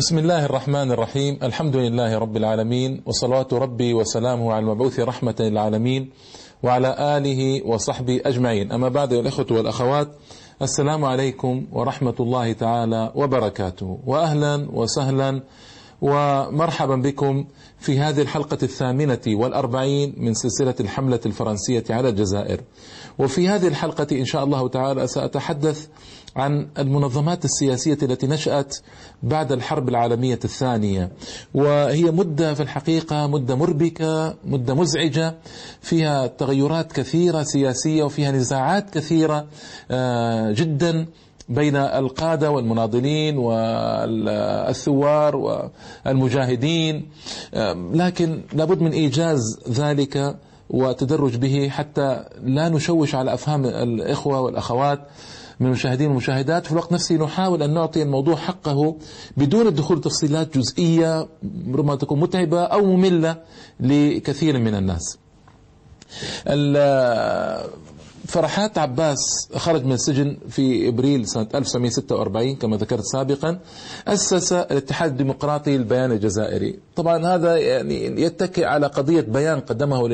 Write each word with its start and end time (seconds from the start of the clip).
بسم 0.00 0.18
الله 0.18 0.44
الرحمن 0.44 0.92
الرحيم 0.92 1.38
الحمد 1.42 1.76
لله 1.76 2.18
رب 2.18 2.36
العالمين 2.36 3.02
وصلوات 3.06 3.52
ربي 3.54 3.94
وسلامه 3.94 4.52
على 4.52 4.58
المبعوث 4.64 5.00
رحمة 5.00 5.34
للعالمين 5.40 6.10
وعلى 6.62 7.16
آله 7.18 7.66
وصحبه 7.66 8.20
أجمعين 8.26 8.72
أما 8.72 8.88
بعد 8.88 9.12
الإخوة 9.12 9.46
والأخوات 9.50 10.08
السلام 10.62 11.04
عليكم 11.04 11.66
ورحمة 11.72 12.14
الله 12.20 12.52
تعالى 12.52 13.12
وبركاته 13.14 13.98
وأهلا 14.06 14.66
وسهلا 14.72 15.42
ومرحبا 16.02 16.96
بكم 16.96 17.44
في 17.78 17.98
هذه 17.98 18.20
الحلقة 18.22 18.58
الثامنة 18.62 19.20
والأربعين 19.26 20.14
من 20.16 20.34
سلسلة 20.34 20.74
الحملة 20.80 21.20
الفرنسية 21.26 21.84
على 21.90 22.08
الجزائر 22.08 22.60
وفي 23.18 23.48
هذه 23.48 23.68
الحلقة 23.68 24.06
إن 24.12 24.24
شاء 24.24 24.44
الله 24.44 24.68
تعالى 24.68 25.06
سأتحدث 25.06 25.88
عن 26.36 26.68
المنظمات 26.78 27.44
السياسية 27.44 27.98
التي 28.02 28.26
نشأت 28.26 28.76
بعد 29.22 29.52
الحرب 29.52 29.88
العالمية 29.88 30.38
الثانية. 30.44 31.10
وهي 31.54 32.04
مدة 32.04 32.54
في 32.54 32.62
الحقيقة 32.62 33.26
مدة 33.26 33.54
مربكة 33.54 34.34
مدة 34.44 34.74
مزعجة. 34.74 35.34
فيها 35.80 36.26
تغيرات 36.26 36.92
كثيرة 36.92 37.42
سياسية 37.42 38.02
وفيها 38.02 38.30
نزاعات 38.30 38.90
كثيرة 38.90 39.46
آه، 39.90 40.52
جدا 40.52 41.06
بين 41.48 41.76
القادة 41.76 42.50
والمناضلين 42.50 43.38
والثوار 43.38 45.36
والمجاهدين. 46.06 47.08
آه، 47.54 47.90
لكن 47.94 48.42
لابد 48.52 48.80
من 48.80 48.92
إيجاز 48.92 49.40
ذلك 49.70 50.36
وتدرج 50.70 51.36
به 51.36 51.68
حتى 51.68 52.24
لا 52.42 52.68
نشوش 52.68 53.14
على 53.14 53.34
أفهام 53.34 53.64
الإخوة 53.66 54.40
والأخوات. 54.40 55.00
من 55.60 55.66
المشاهدين 55.66 56.06
والمشاهدات 56.08 56.66
في 56.66 56.72
الوقت 56.72 56.92
نفسه 56.92 57.14
نحاول 57.14 57.62
أن 57.62 57.74
نعطي 57.74 58.02
الموضوع 58.02 58.36
حقه 58.36 58.96
بدون 59.36 59.66
الدخول 59.66 60.00
تفصيلات 60.00 60.58
جزئية 60.58 61.28
ربما 61.72 61.94
تكون 61.96 62.20
متعبة 62.20 62.60
أو 62.62 62.84
مملة 62.96 63.36
لكثير 63.80 64.58
من 64.58 64.74
الناس. 64.74 65.18
فرحات 68.30 68.78
عباس 68.78 69.18
خرج 69.56 69.84
من 69.84 69.92
السجن 69.92 70.36
في 70.48 70.88
إبريل 70.88 71.26
سنة 71.28 71.46
1946 71.54 72.56
كما 72.56 72.76
ذكرت 72.76 73.02
سابقا 73.04 73.58
أسس 74.08 74.52
الاتحاد 74.52 75.10
الديمقراطي 75.10 75.76
للبيان 75.78 76.12
الجزائري. 76.12 76.78
طبعا 76.96 77.26
هذا 77.26 77.56
يعني 77.56 78.22
يتكئ 78.22 78.64
على 78.64 78.86
قضية 78.86 79.20
بيان 79.20 79.60
قدمه 79.60 80.08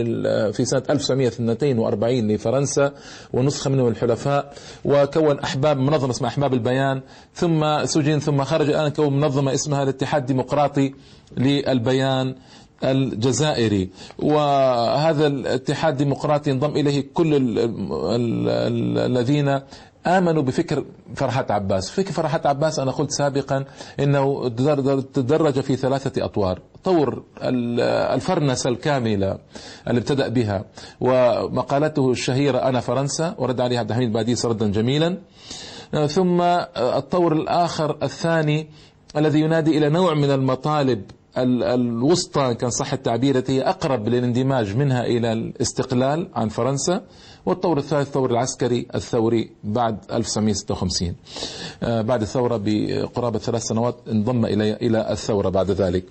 في 0.53 0.65
سنة 0.65 0.83
1942 0.91 2.29
لفرنسا 2.33 2.93
ونسخه 3.33 3.71
منه 3.71 3.89
الحلفاء 3.89 4.55
وكون 4.85 5.39
أحباب 5.39 5.79
منظمة 5.79 6.11
اسمها 6.11 6.31
أحباب 6.31 6.55
البيان 6.55 7.01
ثم 7.35 7.85
سجن 7.85 8.19
ثم 8.19 8.45
خرج 8.45 8.69
الآن 8.69 8.89
كون 8.89 9.21
منظمة 9.21 9.55
اسمها 9.55 9.83
الاتحاد 9.83 10.21
الديمقراطي 10.23 10.95
للبيان. 11.37 12.35
الجزائري. 12.85 13.91
وهذا 14.19 15.27
الاتحاد 15.27 15.93
الديمقراطي 15.93 16.51
انضم 16.51 16.71
إليه 16.71 17.07
كل 17.15 17.29
الذين 18.99 19.61
آمنوا 20.07 20.43
بفكر 20.43 20.85
فرحات 21.15 21.51
عباس، 21.51 21.91
فكر 21.91 22.13
فرحات 22.13 22.47
عباس 22.47 22.79
أنا 22.79 22.91
قلت 22.91 23.11
سابقا 23.11 23.65
إنه 24.01 24.49
تدرج 25.15 25.61
في 25.61 25.77
ثلاثة 25.77 26.25
أطوار، 26.25 26.61
طور 26.85 27.23
الفرنسة 27.43 28.71
الكاملة 28.71 29.39
اللي 29.89 29.99
ابتدأ 30.01 30.29
بها 30.29 30.65
ومقالته 31.01 32.11
الشهيرة 32.11 32.59
أنا 32.59 32.81
فرنسا 32.81 33.35
ورد 33.39 33.61
عليها 33.61 33.81
عبد 33.81 33.91
الحميد 33.91 34.13
باديس 34.13 34.47
ردا 34.47 34.71
جميلا. 34.71 35.19
ثم 36.09 36.41
الطور 36.77 37.33
الآخر 37.33 37.97
الثاني 38.03 38.69
الذي 39.17 39.41
ينادي 39.41 39.79
إلى 39.79 39.89
نوع 39.89 40.15
من 40.15 40.31
المطالب 40.31 41.03
الوسطى 41.39 42.55
كان 42.55 42.71
صح 42.71 42.93
التعبير 42.93 43.37
التي 43.39 43.53
هي 43.53 43.63
أقرب 43.63 44.09
للاندماج 44.09 44.77
منها 44.77 45.05
إلى 45.05 45.33
الاستقلال 45.33 46.29
عن 46.35 46.49
فرنسا 46.49 47.05
والطور 47.47 47.79
الثالث 47.79 48.07
الثور 48.07 48.31
العسكري 48.31 48.87
الثوري 48.95 49.51
بعد 49.65 49.99
1956 50.13 51.15
آه، 51.83 52.03
بعد 52.03 52.23
الثورة 52.23 52.61
بقرابة 52.65 53.39
ثلاث 53.39 53.63
سنوات 53.63 53.97
انضم 54.09 54.45
إلى 54.47 55.13
الثورة 55.13 55.49
بعد 55.49 55.71
ذلك. 55.71 56.05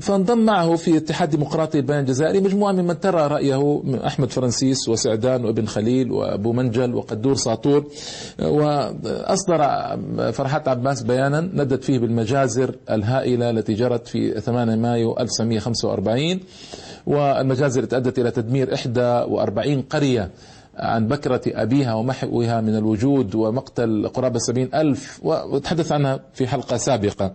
فانضم 0.00 0.38
معه 0.38 0.76
في 0.76 0.96
اتحاد 0.96 1.30
ديمقراطي 1.30 1.78
البيان 1.78 2.00
الجزائري 2.00 2.40
مجموعة 2.40 2.72
ممن 2.72 3.00
ترى 3.00 3.26
رأيه 3.26 3.82
أحمد 4.06 4.30
فرنسيس 4.30 4.88
وسعدان 4.88 5.44
وابن 5.44 5.66
خليل 5.66 6.12
وأبو 6.12 6.52
منجل 6.52 6.94
وقدور 6.94 7.34
ساطور. 7.34 7.84
آه، 8.40 8.50
وأصدر 8.50 9.58
فرحات 10.32 10.68
عباس 10.68 11.02
بيانا 11.02 11.40
ندت 11.40 11.84
فيه 11.84 11.98
بالمجازر 11.98 12.74
الهائلة 12.90 13.50
التي 13.50 13.74
جرت 13.74 14.06
في 14.06 14.40
8 14.40 14.74
مايو 14.76 15.16
1945 15.18 16.40
والمجازر 17.06 17.82
أدت 17.82 18.18
إلى 18.18 18.30
تدمير 18.30 18.74
41 18.96 19.82
قرية 19.82 20.30
عن 20.76 21.08
بكرة 21.08 21.40
أبيها 21.46 21.94
ومحوها 21.94 22.60
من 22.60 22.76
الوجود 22.76 23.34
ومقتل 23.34 24.08
قرابة 24.08 24.38
سبعين 24.38 24.74
ألف. 24.74 25.20
وتحدث 25.22 25.92
عنها 25.92 26.20
في 26.34 26.46
حلقة 26.46 26.76
سابقة. 26.76 27.32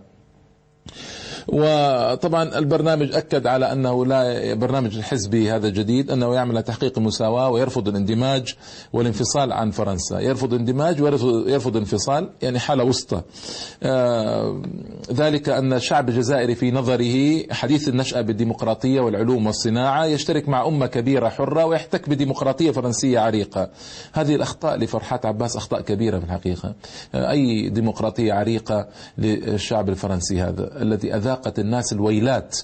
وطبعا 1.48 2.58
البرنامج 2.58 3.12
أكد 3.12 3.46
على 3.46 3.72
أنه 3.72 4.06
لا 4.06 4.54
برنامج 4.54 4.96
الحزبي 4.96 5.50
هذا 5.50 5.68
الجديد 5.68 6.10
أنه 6.10 6.34
يعمل 6.34 6.50
على 6.50 6.62
تحقيق 6.62 6.98
المساواة 6.98 7.50
ويرفض 7.50 7.88
الاندماج 7.88 8.54
والانفصال 8.92 9.52
عن 9.52 9.70
فرنسا. 9.70 10.20
يرفض 10.20 10.54
اندماج 10.54 11.02
ويرفض 11.02 11.76
انفصال 11.76 12.30
يعني 12.42 12.58
حالة 12.58 12.84
وسطى. 12.84 13.22
آه 13.82 14.62
ذلك 15.12 15.48
أن 15.48 15.72
الشعب 15.72 16.08
الجزائري 16.08 16.54
في 16.54 16.70
نظره 16.70 17.42
حديث 17.52 17.88
النشأة 17.88 18.20
بالديمقراطية 18.20 19.00
والعلوم 19.00 19.46
والصناعة 19.46 20.04
يشترك 20.04 20.48
مع 20.48 20.66
أمة 20.66 20.86
كبيرة 20.86 21.28
حرة 21.28 21.64
ويحتك 21.64 22.08
بديمقراطية 22.08 22.70
فرنسية 22.70 23.20
عريقة. 23.20 23.70
هذه 24.12 24.34
الأخطاء 24.34 24.76
لفرحات 24.76 25.26
عباس 25.26 25.56
أخطاء 25.56 25.80
كبيرة 25.80 26.18
في 26.18 26.24
الحقيقة. 26.24 26.74
آه 27.14 27.30
أي 27.30 27.68
ديمقراطية 27.68 28.32
عريقة 28.32 28.88
للشعب 29.18 29.88
الفرنسي 29.88 30.42
هذا 30.42 30.82
الذي 30.82 31.14
أذاق 31.14 31.37
ذاقت 31.38 31.58
الناس 31.58 31.92
الويلات 31.92 32.56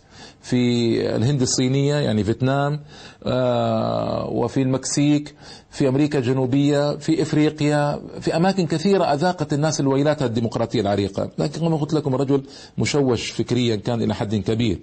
في 0.43 1.17
الهند 1.17 1.43
الصينية 1.43 1.95
يعني 1.95 2.25
فيتنام 2.25 2.81
آه، 3.25 4.27
وفي 4.27 4.62
المكسيك 4.62 5.35
في 5.71 5.89
أمريكا 5.89 6.19
الجنوبية 6.19 6.97
في 6.97 7.23
إفريقيا 7.23 8.01
في 8.21 8.37
أماكن 8.37 8.67
كثيرة 8.67 9.05
أذاقت 9.05 9.53
الناس 9.53 9.81
الويلات 9.81 10.23
الديمقراطية 10.23 10.81
العريقة. 10.81 11.31
لكن 11.39 11.61
كما 11.61 11.77
قلت 11.77 11.95
لكم 11.95 12.15
رجل 12.15 12.43
مشوش 12.79 13.31
فكريا 13.31 13.77
كان 13.77 14.03
إلى 14.03 14.15
حد 14.15 14.34
كبير. 14.34 14.79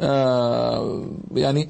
آه، 0.00 1.06
يعني 1.34 1.68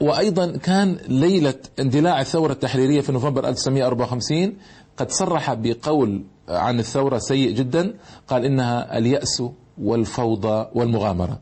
وأيضا 0.00 0.56
كان 0.56 0.96
ليلة 1.08 1.54
اندلاع 1.80 2.20
الثورة 2.20 2.52
التحريرية 2.52 3.00
في 3.00 3.12
نوفمبر 3.12 3.48
1954 3.48 4.56
قد 4.96 5.10
صرح 5.10 5.54
بقول 5.54 6.24
عن 6.48 6.78
الثورة 6.78 7.18
سيء 7.18 7.50
جدا 7.50 7.94
قال 8.28 8.44
إنها 8.44 8.98
اليأس 8.98 9.42
والفوضى 9.82 10.66
والمغامرة. 10.74 11.38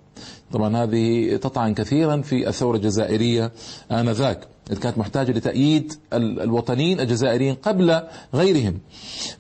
طبعا 0.52 0.76
هذه 0.76 1.36
تطعن 1.36 1.74
كثيرا 1.74 2.20
في 2.20 2.48
الثورة 2.48 2.76
الجزائرية 2.76 3.52
آنذاك 3.92 4.48
كانت 4.82 4.98
محتاجة 4.98 5.32
لتأييد 5.32 5.92
الوطنيين 6.12 7.00
الجزائريين 7.00 7.54
قبل 7.54 8.00
غيرهم. 8.34 8.78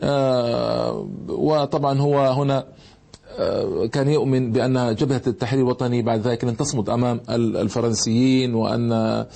آه، 0.00 1.08
وطبعا 1.28 1.98
هو 1.98 2.18
هنا 2.32 2.64
آه، 3.38 3.86
كان 3.86 4.08
يؤمن 4.08 4.52
بأن 4.52 4.94
جبهة 4.94 5.22
التحرير 5.26 5.62
الوطني 5.62 6.02
بعد 6.02 6.20
ذلك 6.20 6.44
لن 6.44 6.56
تصمد 6.56 6.90
أمام 6.90 7.20
الفرنسيين 7.30 8.54
وأن 8.54 8.92
آه، 8.92 9.26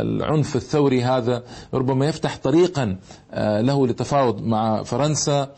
العنف 0.00 0.56
الثوري 0.56 1.02
هذا 1.02 1.42
ربما 1.74 2.06
يفتح 2.06 2.36
طريقا 2.36 2.96
له 3.36 3.86
للتفاوض 3.86 4.42
مع 4.42 4.82
فرنسا 4.82 5.48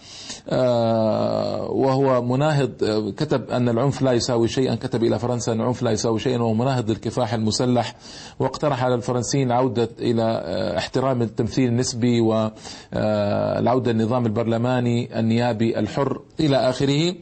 وهو 1.69 2.23
مناهض 2.23 2.71
كتب 3.17 3.51
أن 3.51 3.69
العنف 3.69 4.03
لا 4.03 4.13
يساوي 4.13 4.49
شيئا 4.49 4.75
كتب 4.75 5.05
إلى 5.05 5.19
فرنسا 5.19 5.53
أن 5.53 5.61
العنف 5.61 5.83
لا 5.83 5.91
يساوي 5.91 6.21
شيئا 6.21 6.39
وهو 6.39 6.55
مناهض 6.55 6.91
للكفاح 6.91 7.35
المسلح 7.35 7.95
واقترح 8.39 8.85
على 8.85 8.95
الفرنسيين 8.95 9.47
العودة 9.47 9.89
إلى 9.99 10.43
احترام 10.79 11.23
التمثيل 11.23 11.69
النسبي 11.69 12.21
والعودة 12.21 13.93
للنظام 13.93 14.27
البرلماني 14.27 15.19
النيابي 15.21 15.79
الحر 15.79 16.21
إلى 16.41 16.57
آخره. 16.57 17.15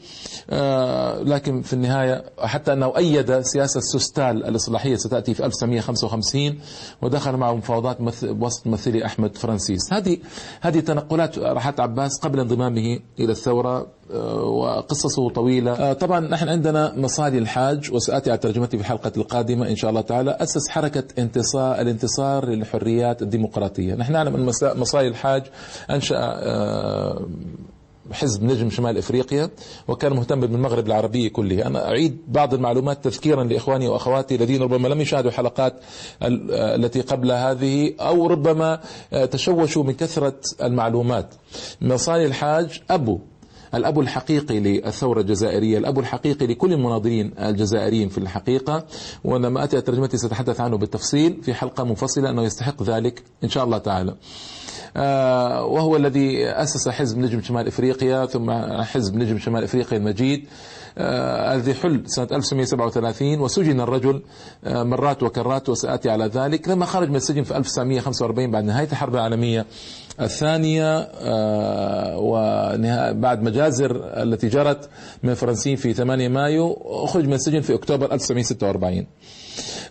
آه، 0.51 1.23
لكن 1.23 1.63
في 1.63 1.73
النهاية 1.73 2.25
حتى 2.39 2.73
أنه 2.73 2.97
أيد 2.97 3.41
سياسة 3.41 3.81
سوستال 3.81 4.45
الإصلاحية 4.45 4.97
ستأتي 4.97 5.35
في 5.35 5.45
1955 5.47 6.59
ودخل 7.03 7.37
معه 7.37 7.55
مفاوضات 7.55 7.99
وسط 8.25 8.67
ممثلي 8.67 9.07
أحمد 9.07 9.37
فرانسيس 9.37 9.93
هذه 9.93 10.19
هذه 10.61 10.81
تنقلات 10.81 11.39
راحت 11.39 11.81
عباس 11.81 12.11
قبل 12.23 12.41
انضمامه 12.41 12.99
إلى 13.21 13.33
الثورة 13.33 13.87
آه، 14.11 14.43
وقصصه 14.43 15.31
طويلة. 15.31 15.73
آه، 15.73 15.93
طبعا 15.93 16.21
نحن 16.21 16.49
عندنا 16.49 16.93
مصالي 16.97 17.39
الحاج 17.39 17.93
وسآتي 17.93 18.31
على 18.31 18.39
ترجمتي 18.39 18.77
في 18.77 18.83
الحلقة 18.83 19.13
القادمة 19.17 19.69
إن 19.69 19.77
شاء 19.77 19.91
الله 19.91 20.01
تعالى. 20.01 20.37
أسس 20.41 20.69
حركة 20.69 21.05
انتصار 21.19 21.81
الانتصار 21.81 22.49
للحريات 22.49 23.23
الديمقراطية. 23.23 23.95
نحن 23.95 24.13
نعلم 24.13 24.35
أن 24.35 24.53
مصالي 24.63 25.09
الحاج 25.09 25.43
أنشأ 25.91 26.17
حزب 28.13 28.45
نجم 28.45 28.71
شمال 28.71 28.99
إفريقيا 28.99 29.51
وكان 29.89 30.13
مهتم 30.13 30.41
بالمغرب 30.41 30.87
العربي 30.87 31.29
كله 31.29 31.67
أنا 31.67 31.89
أعيد 31.89 32.19
بعض 32.29 32.55
المعلومات 32.55 33.05
تذكيرا 33.05 33.45
لإخواني 33.45 33.89
وأخواتي 33.89 34.35
الذين 34.35 34.63
ربما 34.63 34.89
لم 34.89 35.01
يشاهدوا 35.01 35.31
حلقات 35.31 35.75
التي 36.23 37.01
قبل 37.01 37.33
هذه 37.33 37.95
أو 38.01 38.27
ربما 38.27 38.81
تشوشوا 39.31 39.85
من 39.85 39.93
كثرة 39.93 40.41
المعلومات. 40.63 41.35
مصالي 41.81 42.27
الحاج 42.27 42.81
أبو 42.91 43.19
الأب 43.75 44.01
الحقيقي 44.01 44.61
للثورة 44.61 45.21
الجزائرية 45.21 45.79
الأب 45.79 45.99
الحقيقي 45.99 46.47
لكل 46.47 46.73
المناضلين 46.73 47.33
الجزائريين 47.39 48.09
في 48.09 48.19
الحقيقة. 48.19 48.85
ولما 49.25 49.65
أتي 49.65 49.81
ترجمتي 49.81 50.17
سأتحدث 50.17 50.61
عنه 50.61 50.77
بالتفصيل 50.77 51.43
في 51.43 51.55
حلقة 51.55 51.85
منفصلة 51.85 52.31
أنه 52.31 52.43
يستحق 52.43 52.83
ذلك 52.83 53.23
إن 53.45 53.49
شاء 53.49 53.65
الله 53.65 53.79
تعالى. 53.79 54.11
آه، 54.11 54.17
وهو 54.97 55.97
الذي 55.97 56.49
أسس 56.51 56.89
حزب 56.89 57.19
نجم 57.19 57.43
شمال 57.43 57.67
إفريقيا 57.67 58.27
ثم 58.27 58.51
حزب 58.83 59.17
نجم 59.17 59.39
شمال 59.39 59.65
إفريقيا 59.65 59.99
المجيد 59.99 60.47
آه، 60.99 61.55
الذي 61.55 61.75
حل 61.75 62.03
سنة 62.07 62.29
1937 62.33 63.41
وسجن 63.41 63.81
الرجل 63.81 64.23
آه، 64.65 64.83
مرات 64.83 65.23
وكرات 65.23 65.69
وسآتي 65.69 66.11
على 66.11 66.25
ذلك 66.25 66.69
لما 66.69 66.85
خرج 66.87 67.09
من 67.09 67.17
السجن 67.17 67.43
في 67.43 67.57
1945 67.57 68.51
بعد 68.51 68.65
نهاية 68.65 68.89
الحرب 68.93 69.15
العالمية 69.15 69.67
الثانية 70.21 71.09
وبعد 72.17 73.43
مجازر 73.43 74.01
التي 74.23 74.49
جرت 74.49 74.89
من 75.23 75.31
الفرنسيين 75.31 75.77
في 75.77 75.93
8 75.95 76.29
مايو 76.29 76.79
أخرج 76.85 77.27
من 77.27 77.33
السجن 77.33 77.61
في 77.61 77.75
أكتوبر 77.75 78.13
1946 78.13 78.99
آه، 78.99 79.07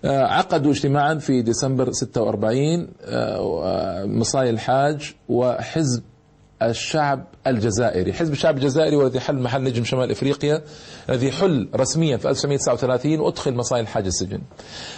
عقدوا 0.05 0.71
اجتماعا 0.71 1.15
في 1.15 1.41
ديسمبر 1.41 1.91
46 1.91 2.87
آه، 3.01 4.05
مصاي 4.05 4.49
الحاج 4.49 5.13
وحزب 5.29 6.03
الشعب 6.61 7.27
الجزائري. 7.47 8.13
حزب 8.13 8.33
الشعب 8.33 8.57
الجزائري 8.57 8.95
والذي 8.95 9.19
حل 9.19 9.35
محل 9.35 9.63
نجم 9.63 9.83
شمال 9.83 10.11
إفريقيا 10.11 10.61
الذي 11.09 11.31
حل 11.31 11.69
رسميا 11.75 12.17
في 12.17 12.29
1939 12.29 13.19
وأدخل 13.19 13.53
مصاي 13.53 13.79
الحاج 13.79 14.05
السجن. 14.05 14.41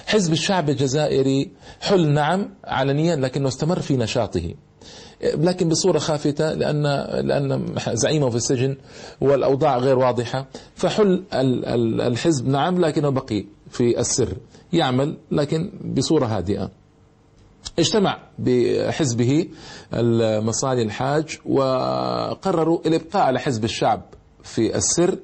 حزب 0.07 0.33
الشعب 0.33 0.69
الجزائري 0.69 1.51
حل 1.81 2.10
نعم 2.10 2.50
علنيا 2.63 3.15
لكنه 3.15 3.48
استمر 3.48 3.80
في 3.80 3.98
نشاطه. 3.98 4.54
لكن 5.24 5.69
بصورة 5.69 6.00
خافتة 6.00 6.54
لأن 6.54 6.83
لأن 7.27 7.75
زعيمه 7.94 8.30
في 8.30 8.36
السجن 8.36 8.77
والأوضاع 9.22 9.77
غير 9.77 9.98
واضحة 10.00 10.48
فحل 10.75 11.24
الحزب 12.01 12.48
نعم 12.48 12.86
لكنه 12.86 13.10
بقي 13.10 13.45
في 13.72 14.00
السر. 14.00 14.33
يعمل 14.74 15.18
لكن 15.31 15.71
بصورة 15.98 16.25
هادئة. 16.25 16.71
اجتمع 17.80 18.19
بحزبه 18.39 19.48
المصالي 19.94 20.81
الحاج 20.81 21.38
وقرروا 21.45 22.80
الإبقاء 22.86 23.24
على 23.24 23.39
حزب 23.39 23.63
الشعب 23.63 24.01
في 24.44 24.75
السر 24.75 25.19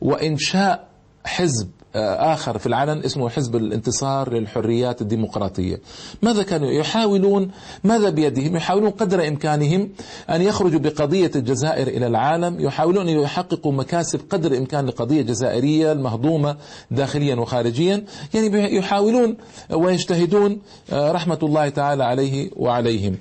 وإنشاء 0.00 0.88
حزب 1.24 1.70
آخر 1.94 2.58
في 2.58 2.66
العلن 2.66 3.04
اسمه 3.04 3.28
حزب 3.28 3.56
الانتصار 3.56 4.32
للحريات 4.32 5.02
الديمقراطية. 5.02 5.80
ماذا 6.22 6.42
كانوا 6.42 6.70
يحاولون؟ 6.70 7.50
ماذا 7.84 8.10
بيدهم؟ 8.10 8.56
يحاولون 8.56 8.90
قدر 8.90 9.28
إمكانهم 9.28 9.90
أن 10.30 10.42
يخرجوا 10.42 10.80
بقضية 10.80 11.30
الجزائر 11.36 11.88
إلى 11.88 12.06
العالم. 12.06 12.60
يحاولون 12.60 13.08
أن 13.08 13.20
يحققوا 13.20 13.72
مكاسب 13.72 14.20
قدر 14.30 14.52
الإمكان 14.52 14.86
لقضية 14.86 15.22
جزائرية 15.22 15.92
المهضومة 15.92 16.56
داخليا 16.90 17.34
وخارجيا. 17.34 18.04
يعني 18.34 18.76
يحاولون 18.76 19.36
ويجتهدون 19.70 20.58
آه، 20.92 21.12
رحمة 21.12 21.38
الله 21.42 21.68
تعالى 21.68 22.04
عليه 22.04 22.50
وعليهم. 22.56 23.16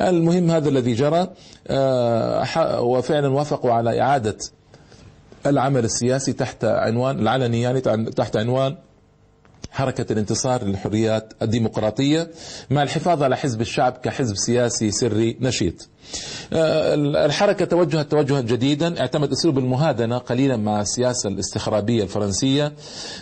المهم 0.00 0.50
هذا 0.50 0.68
الذي 0.68 0.94
جرى 0.94 1.28
آه، 1.68 2.80
وفعلا 2.82 3.28
وافقوا 3.28 3.72
على 3.72 4.00
إعادة 4.00 4.36
العمل 5.46 5.84
السياسي 5.84 6.32
تحت 6.32 6.64
عنوان 6.64 7.18
العلني 7.18 7.60
يعني 7.60 7.80
تحت 8.16 8.36
عنوان 8.36 8.76
حركة 9.70 10.12
الانتصار 10.12 10.64
للحريات 10.64 11.32
الديمقراطية 11.42 12.30
مع 12.70 12.82
الحفاظ 12.82 13.22
على 13.22 13.36
حزب 13.36 13.60
الشعب 13.60 13.92
كحزب 13.92 14.36
سياسي 14.36 14.90
سري 14.90 15.36
نشيط. 15.40 15.88
آه، 16.52 16.94
الحركة 17.26 17.64
توجهت 17.64 18.10
توجها 18.10 18.40
جديدا 18.40 19.00
اعتمد 19.00 19.32
أسلوب 19.32 19.58
المهادنة 19.58 20.18
قليلا 20.18 20.56
مع 20.56 20.80
السياسة 20.80 21.28
الاستخرابية 21.28 22.02
الفرنسية. 22.02 22.72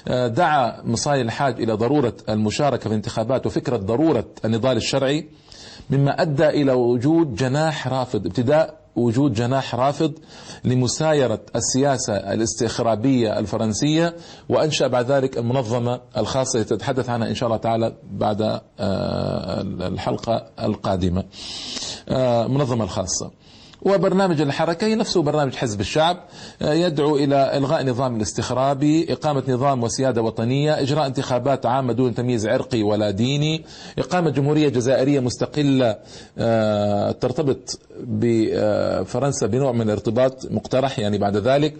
آه، 0.08 0.28
دعا 0.28 0.82
مصاي 0.84 1.20
الحاج 1.20 1.62
إلى 1.62 1.72
ضرورة 1.72 2.16
المشاركة 2.28 2.80
في 2.82 2.86
الانتخابات 2.86 3.46
وفكرة 3.46 3.76
ضرورة 3.76 4.26
النضال 4.44 4.76
الشرعي 4.76 5.28
مما 5.90 6.22
أدى 6.22 6.48
إلى 6.48 6.72
وجود 6.72 7.34
جناح 7.34 7.88
رافض 7.88 8.26
ابتداء 8.26 8.83
وجود 8.96 9.32
جناح 9.34 9.74
رافض 9.74 10.12
لمسايرة 10.64 11.40
السياسة 11.56 12.14
الاستخرابية 12.14 13.38
الفرنسية 13.38 14.16
وأنشأ 14.48 14.86
بعد 14.86 15.10
ذلك 15.10 15.38
المنظمة 15.38 16.00
الخاصة 16.16 16.62
تتحدث 16.62 17.08
عنها 17.08 17.28
إن 17.28 17.34
شاء 17.34 17.46
الله 17.46 17.58
تعالى 17.58 17.96
بعد 18.10 18.42
آه، 18.42 19.60
الحلقة 19.60 20.46
القادمة. 20.62 21.24
آه، 22.08 22.46
الخاصة. 22.82 23.30
وبرنامج 23.84 24.40
الحركة 24.40 24.94
نفسه 24.94 25.22
برنامج 25.22 25.54
حزب 25.54 25.80
الشعب 25.80 26.16
آه، 26.62 26.72
يدعو 26.72 27.16
إلى 27.16 27.56
إلغاء 27.56 27.86
نظام 27.86 28.16
الاستخرابي 28.16 29.12
إقامة 29.12 29.42
نظام 29.48 29.82
وسيادة 29.82 30.22
وطنية 30.22 30.80
إجراء 30.80 31.06
انتخابات 31.06 31.66
عامة 31.66 31.92
دون 31.92 32.14
تمييز 32.14 32.46
عرقي 32.46 32.82
ولا 32.82 33.10
ديني 33.10 33.64
إقامة 33.98 34.30
جمهورية 34.30 34.68
جزائرية 34.68 35.20
مستقلة 35.20 35.96
آه، 36.38 37.10
ترتبط 37.10 37.78
بفرنسا 38.00 39.46
بنوع 39.46 39.72
من 39.72 39.82
الارتباط 39.82 40.46
مقترح 40.50 40.98
يعني 40.98 41.18
بعد 41.18 41.36
ذلك 41.36 41.74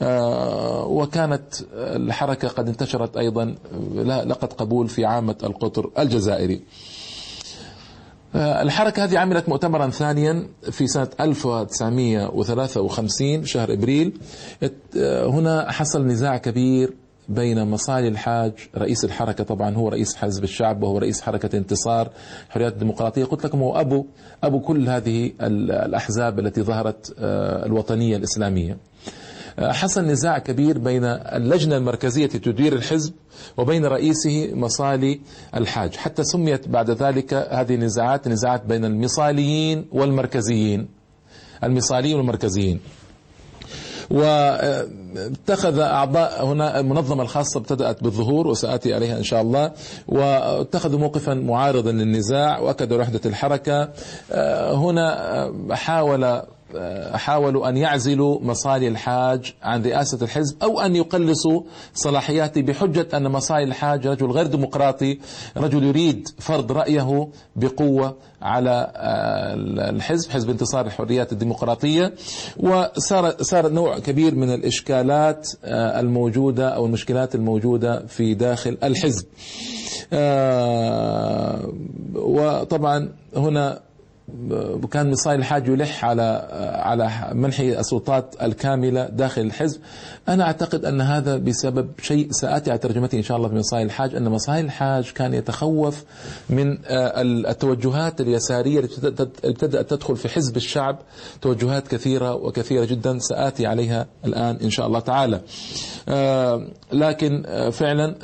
آه، 0.00 0.86
وكانت 0.86 1.54
الحركة 1.74 2.48
قد 2.48 2.68
انتشرت 2.68 3.16
أيضا 3.16 3.54
لقد 4.04 4.52
قبول 4.52 4.88
في 4.88 5.04
عامة 5.04 5.36
القطر 5.44 5.90
الجزائري. 5.98 6.60
الحركة 8.34 9.04
هذه 9.04 9.18
عملت 9.18 9.48
مؤتمرا 9.48 9.90
ثانيا 9.90 10.46
في 10.70 10.86
سنة 10.86 11.08
1953 11.20 13.44
شهر 13.44 13.72
إبريل. 13.72 14.12
آه، 14.96 15.26
هنا 15.26 15.70
حصل 15.72 16.06
نزاع 16.06 16.36
كبير 16.36 16.92
بين 17.28 17.64
مصالي 17.64 18.08
الحاج 18.08 18.52
رئيس 18.76 19.04
الحركة 19.04 19.44
طبعا 19.44 19.74
هو 19.74 19.88
رئيس 19.88 20.16
حزب 20.16 20.44
الشعب 20.44 20.82
وهو 20.82 20.98
رئيس 20.98 21.20
حركة 21.20 21.56
انتصار 21.56 22.10
حريات 22.48 22.72
الديمقراطية. 22.72 23.24
قلت 23.24 23.44
لكم 23.44 23.62
هو 23.62 23.80
أبو 23.80 24.06
أبو 24.44 24.60
كل 24.60 24.88
هذه 24.88 25.32
الأحزاب 25.40 26.38
التي 26.38 26.62
ظهرت 26.62 27.14
آه، 27.18 27.66
الوطنية 27.66 28.16
الإسلامية. 28.16 28.76
حصل 29.58 30.04
نزاع 30.04 30.38
كبير 30.38 30.78
بين 30.78 31.04
اللجنة 31.04 31.76
المركزية 31.76 32.26
تدير 32.26 32.72
الحزب 32.72 33.12
وبين 33.56 33.86
رئيسه 33.86 34.50
مصالي 34.54 35.20
الحاج. 35.56 35.96
حتى 35.96 36.24
سميت 36.24 36.68
بعد 36.68 36.90
ذلك 36.90 37.34
هذه 37.34 37.74
النزاعات 37.74 38.28
نزاعات 38.28 38.64
بين 38.64 38.84
المصاليين 38.84 39.86
والمركزيين 39.92 40.88
المصاليين 41.64 42.16
والمركزيين. 42.16 42.80
واتخذ 44.10 45.78
أعضاء 45.78 46.46
هنا 46.46 46.80
المنظمه 46.80 47.22
الخاصة 47.22 47.60
ابتدأت 47.60 48.02
بالظهور 48.02 48.46
وسآتي 48.46 48.94
عليها 48.94 49.18
إن 49.18 49.22
شاء 49.22 49.42
الله. 49.42 49.72
واتخذوا 50.08 50.98
موقفا 50.98 51.34
معارضا 51.34 51.92
للنزاع 51.92 52.58
واكدوا 52.58 52.98
وحدة 52.98 53.20
الحركة. 53.26 53.88
هنا 54.74 55.52
حاول 55.70 56.42
حاولوا 57.14 57.68
أن 57.68 57.76
يعزلوا 57.76 58.38
مصالي 58.42 58.88
الحاج 58.88 59.54
عن 59.62 59.82
رئاسة 59.82 60.18
الحزب 60.22 60.62
أو 60.62 60.80
أن 60.80 60.96
يقلصوا 60.96 61.62
صلاحياته 61.94 62.62
بحجة 62.62 63.08
أن 63.14 63.28
مصالي 63.28 63.64
الحاج 63.64 64.06
رجل 64.06 64.26
غير 64.30 64.46
ديمقراطي 64.46 65.18
رجل 65.56 65.84
يريد 65.84 66.28
فرض 66.38 66.72
رأيه 66.72 67.28
بقوة 67.56 68.16
على 68.42 68.92
آه، 68.96 69.54
الحزب 69.90 70.30
حزب 70.30 70.50
انتصار 70.50 70.86
الحريات 70.86 71.32
الديمقراطية. 71.32 72.14
وصار 72.56 73.34
صار 73.40 73.68
نوع 73.68 73.98
كبير 73.98 74.34
من 74.34 74.54
الإشكالات 74.54 75.48
آه، 75.64 76.00
الموجودة 76.00 76.68
أو 76.68 76.86
المشكلات 76.86 77.34
الموجودة 77.34 78.06
في 78.06 78.34
داخل 78.34 78.78
الحزب. 78.82 79.26
آه، 80.12 81.72
وطبعا 82.14 83.08
هنا 83.36 83.80
كان 84.90 85.10
مصاي 85.10 85.34
الحاج 85.34 85.68
يلح 85.68 86.04
على 86.04 86.48
على 86.74 87.30
منح 87.32 87.60
السلطات 87.60 88.34
الكاملة 88.42 89.06
داخل 89.06 89.42
الحزب. 89.42 89.80
أنا 90.28 90.44
أعتقد 90.44 90.84
أن 90.84 91.00
هذا 91.00 91.36
بسبب 91.36 91.90
شيء 92.02 92.28
سآتي 92.30 92.70
على 92.70 92.78
ترجمته 92.78 93.18
إن 93.18 93.22
شاء 93.22 93.36
الله 93.36 93.48
في 93.48 93.54
مصاي 93.54 93.82
الحاج 93.82 94.14
أن 94.14 94.28
مصاي 94.28 94.60
الحاج 94.60 95.10
كان 95.12 95.34
يتخوف 95.34 96.04
من 96.50 96.78
آه، 96.86 97.22
التوجهات 97.22 98.20
اليسارية 98.20 98.80
التي 98.80 99.08
ابتدأت 99.44 99.90
تدخل 99.90 100.16
في 100.16 100.28
حزب 100.28 100.56
الشعب 100.56 100.98
توجهات 101.42 101.88
كثيرة 101.88 102.34
وكثيرة 102.34 102.84
جدا 102.84 103.18
سآتي 103.18 103.66
عليها 103.66 104.06
الآن 104.24 104.56
إن 104.56 104.70
شاء 104.70 104.86
الله 104.86 105.00
تعالى. 105.00 105.40
آه، 106.08 106.66
لكن 106.92 107.42
آه، 107.46 107.70
فعلا 107.70 108.14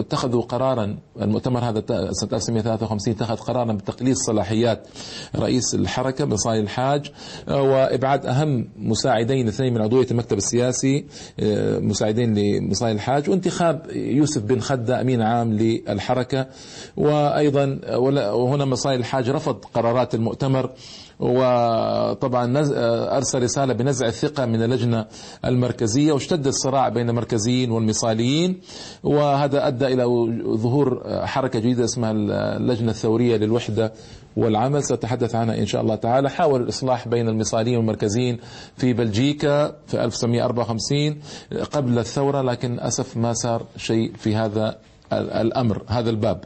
اتخذوا 0.00 0.42
قرارا 0.42 0.96
المؤتمر 1.22 1.60
هذا 1.60 1.82
سنه 2.10 2.30
1953 2.32 3.14
اتخذ 3.14 3.36
قرارا 3.36 3.72
بتقليص 3.72 4.18
صلاحيات 4.18 4.86
رئيس 5.36 5.74
الحركة 5.74 6.24
بن 6.24 6.36
صالح 6.36 6.58
الحاج 6.58 7.10
وإبعاد 7.48 8.26
أهم 8.26 8.68
مساعدين 8.76 9.48
اثنين 9.48 9.74
من 9.74 9.80
عضوية 9.82 10.06
المكتب 10.10 10.36
السياسي 10.36 11.04
مساعدين 11.78 12.34
لمصالح 12.38 12.92
الحاج 12.92 13.30
وانتخاب 13.30 13.86
يوسف 13.92 14.42
بن 14.42 14.60
خدة 14.60 15.00
أمين 15.00 15.22
عام 15.22 15.52
للحركة. 15.52 16.46
وأيضا 16.96 17.80
وهنا 18.32 18.64
مصالح 18.64 18.98
الحاج 18.98 19.30
رفض 19.30 19.64
قرارات 19.74 20.14
المؤتمر. 20.14 20.70
وطبعا 21.20 22.52
أرسل 23.16 23.42
رسالة 23.42 23.72
بنزع 23.72 24.06
الثقة 24.06 24.46
من 24.46 24.62
اللجنة 24.62 25.06
المركزية 25.44 26.12
واشتد 26.12 26.46
الصراع 26.46 26.88
بين 26.88 27.08
المركزيين 27.10 27.70
والمصاليين. 27.70 28.60
وهذا 29.02 29.66
أدى 29.66 29.86
إلى 29.86 30.04
ظهور 30.56 31.02
حركة 31.26 31.58
جديدة 31.58 31.84
اسمها 31.84 32.10
اللجنة 32.56 32.90
الثورية 32.90 33.36
للوحدة. 33.36 33.92
والعمل 34.36 34.84
سأتحدث 34.84 35.34
عنها 35.34 35.58
إن 35.58 35.66
شاء 35.66 35.82
الله 35.82 35.94
تعالى. 35.94 36.30
حاول 36.30 36.62
الإصلاح 36.62 37.08
بين 37.08 37.28
المصاليين 37.28 37.76
والمركزيين 37.76 38.38
في 38.76 38.92
بلجيكا 38.92 39.76
في 39.86 40.04
1954 40.04 41.20
قبل 41.72 41.98
الثورة 41.98 42.42
لكن 42.42 42.80
أسف 42.80 43.16
ما 43.16 43.32
صار 43.32 43.66
شيء 43.76 44.12
في 44.16 44.36
هذا 44.36 44.78
الأمر 45.12 45.82
هذا 45.88 46.10
الباب. 46.10 46.44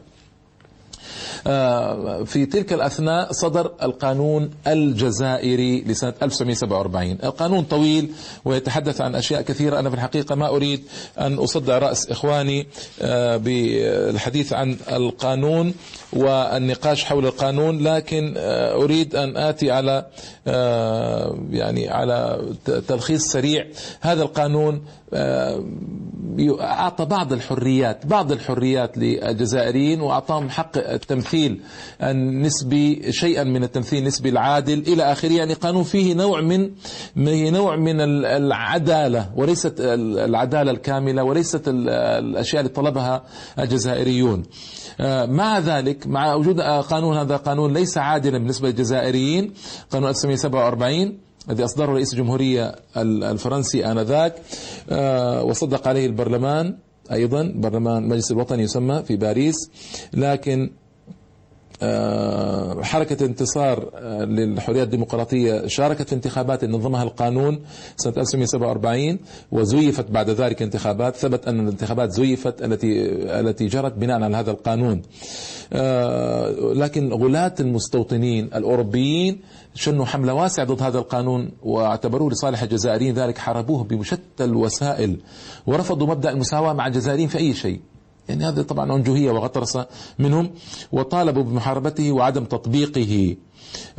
في 2.25 2.45
تلك 2.51 2.73
الأثناء 2.73 3.31
صدر 3.31 3.71
القانون 3.83 4.49
الجزائري 4.67 5.81
لسنة 5.81 6.13
1947 6.21 7.17
القانون 7.23 7.63
طويل 7.63 8.11
ويتحدث 8.45 9.01
عن 9.01 9.15
أشياء 9.15 9.41
كثيرة. 9.41 9.79
أنا 9.79 9.89
في 9.89 9.95
الحقيقة 9.95 10.35
ما 10.35 10.47
أريد 10.47 10.83
أن 11.19 11.33
أصدع 11.33 11.77
رأس 11.77 12.09
إخواني 12.09 12.67
آه، 13.01 13.37
بالحديث 13.37 14.53
عن 14.53 14.77
القانون 14.91 15.73
والنقاش 16.13 17.03
حول 17.03 17.25
القانون 17.25 17.83
لكن 17.83 18.33
آه، 18.37 18.73
أريد 18.73 19.15
أن 19.15 19.37
آتي 19.37 19.71
على 19.71 20.05
يعني 21.51 21.89
على 21.89 22.49
تلخيص 22.87 23.23
سريع. 23.31 23.65
هذا 24.01 24.23
القانون 24.23 24.81
أعطى 26.61 27.05
بعض 27.05 27.33
الحريات 27.33 28.05
بعض 28.05 28.31
الحريات 28.31 28.97
للجزائريين 28.97 30.01
وأعطاهم 30.01 30.49
حق 30.49 30.77
التمثيل 30.77 31.61
النسبي 32.03 33.11
شيئا 33.11 33.43
من 33.43 33.63
التمثيل 33.63 33.99
النسبي 33.99 34.29
العادل. 34.29 34.79
إلى 34.87 35.11
آخره 35.11 35.31
يعني 35.31 35.53
قانون 35.53 35.83
فيه 35.83 36.13
نوع 36.13 36.41
من 36.41 36.71
نوع 37.53 37.75
من 37.75 38.01
العدالة 38.25 39.29
وليست 39.35 39.73
العدالة 39.79 40.71
الكاملة 40.71 41.23
وليست 41.23 41.67
الأشياء 41.67 42.61
اللي 42.61 42.73
طلبها 42.73 43.23
الجزائريون. 43.59 44.43
مع 45.27 45.59
ذلك 45.59 46.07
مع 46.07 46.33
وجود 46.33 46.61
قانون 46.61 47.17
هذا 47.17 47.37
قانون 47.37 47.73
ليس 47.73 47.97
عادلا 47.97 48.37
بالنسبة 48.37 48.67
للجزائريين 48.67 49.53
قانون 49.91 50.09
1947 50.09 51.26
الذي 51.49 51.65
أصدره 51.65 51.91
رئيس 51.91 52.13
الجمهورية 52.13 52.75
الفرنسي 52.97 53.85
آنذاك 53.91 54.35
آه، 54.89 55.43
وصدق 55.43 55.87
عليه 55.87 56.05
البرلمان 56.05 56.77
أيضا 57.11 57.53
برلمان 57.55 58.03
المجلس 58.03 58.31
الوطني 58.31 58.63
يسمى 58.63 59.03
في 59.03 59.15
باريس 59.15 59.55
لكن 60.13 60.71
حركة 62.83 63.25
انتصار 63.25 63.89
آه، 63.95 64.23
للحرية 64.25 64.83
الديمقراطية 64.83 65.67
شاركت 65.67 66.09
في 66.09 66.15
انتخابات 66.15 66.65
نظمها 66.65 67.03
القانون 67.03 67.59
سنة 67.97 68.13
1947 68.17 69.19
وزيفت 69.51 70.11
بعد 70.11 70.29
ذلك 70.29 70.61
انتخابات 70.61 71.15
ثبت 71.15 71.47
أن 71.47 71.59
الانتخابات 71.59 72.11
زيفت 72.11 72.61
التي 72.61 73.05
التي 73.39 73.67
جرت 73.67 73.93
بناء 73.93 74.23
على 74.23 74.37
هذا 74.37 74.51
القانون. 74.51 75.01
آه، 75.73 76.49
لكن 76.73 77.13
غلاة 77.13 77.55
المستوطنين 77.59 78.45
الأوروبيين 78.45 79.39
شنوا 79.75 80.05
حملة 80.05 80.33
واسعة 80.33 80.65
ضد 80.65 80.81
هذا 80.81 80.97
القانون 80.99 81.51
واعتبروه 81.63 82.31
لصالح 82.31 82.61
الجزائريين 82.61 83.13
ذلك 83.13 83.37
حاربوه 83.37 83.83
بمشتى 83.83 84.43
الوسائل 84.43 85.17
ورفضوا 85.67 86.07
مبدأ 86.07 86.29
المساواة 86.29 86.73
مع 86.73 86.87
الجزائريين 86.87 87.27
في 87.27 87.37
أي 87.37 87.53
شيء. 87.53 87.79
يعني 88.29 88.45
هذا 88.47 88.61
طبعا 88.61 88.95
أنجوهية 88.95 89.31
وغطرسة 89.31 89.85
منهم. 90.19 90.51
وطالبوا 90.91 91.43
بمحاربته 91.43 92.11
وعدم 92.11 92.45
تطبيقه. 92.45 93.35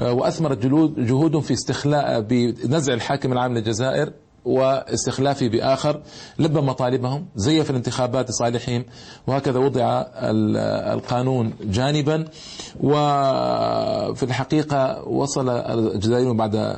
آه، 0.00 0.12
وأثمرت 0.12 0.66
جهودهم 0.98 1.42
في 1.42 1.52
استخلاء 1.52 2.20
بنزع 2.20 2.92
الحاكم 2.94 3.32
العام 3.32 3.54
للجزائر 3.54 4.12
واستخلافه 4.44 5.48
بآخر. 5.48 6.00
لبى 6.38 6.60
مطالبهم 6.60 7.26
زيف 7.36 7.70
الانتخابات 7.70 8.30
لصالحهم 8.30 8.84
وهكذا 9.26 9.58
وضع 9.58 10.04
القانون 10.94 11.52
جانبا. 11.62 12.24
وفي 12.80 14.22
الحقيقة 14.22 15.08
وصل 15.08 15.48
الجزائريون 15.48 16.36
بعد 16.36 16.76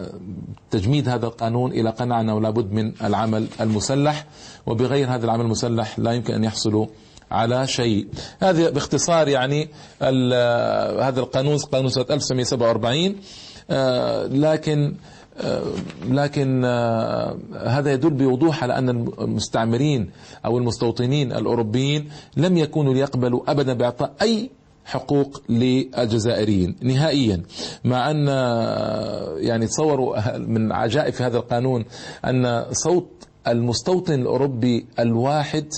تجميد 0.71 1.09
هذا 1.09 1.27
القانون 1.27 1.73
إلى 1.73 1.91
قناعة 1.91 2.21
أنه 2.21 2.41
لابد 2.41 2.73
من 2.73 2.93
العمل 3.03 3.47
المسلح. 3.61 4.27
وبغير 4.67 5.15
هذا 5.15 5.25
العمل 5.25 5.45
المسلح 5.45 5.99
لا 5.99 6.13
يمكن 6.13 6.35
أن 6.35 6.45
يحصلوا 6.45 6.87
على 7.31 7.67
شيء. 7.67 8.07
هذه 8.41 8.69
باختصار 8.69 9.29
يعني 9.29 9.69
هذا 11.03 11.21
القانون 11.21 11.59
قانون 11.59 11.91
سنة 11.91 12.07
1947 12.11 13.17
آه، 13.71 14.27
لكن 14.27 14.95
آه، 15.41 15.63
لكن 16.09 16.65
آه، 16.65 17.37
هذا 17.67 17.93
يدل 17.93 18.11
بوضوح 18.11 18.63
على 18.63 18.79
أن 18.79 18.89
المستعمرين 19.21 20.11
أو 20.45 20.59
المستوطنين 20.59 21.33
الأوروبيين 21.33 22.09
لم 22.37 22.57
يكونوا 22.57 22.95
ليقبلوا 22.95 23.51
أبدا 23.51 23.73
بإعطاء 23.73 24.13
أي 24.23 24.51
حقوق 24.85 25.43
للجزائريين 25.49 26.77
نهائيا. 26.83 27.43
مع 27.85 28.11
أن 28.11 28.27
يعني 29.39 29.67
تصوروا 29.67 30.39
من 30.39 30.73
عجائب 30.73 31.15
هذا 31.23 31.37
القانون 31.37 31.85
أن 32.25 32.65
صوت 32.73 33.09
المستوطن 33.47 34.15
الأوروبي 34.15 34.87
الواحد 34.99 35.73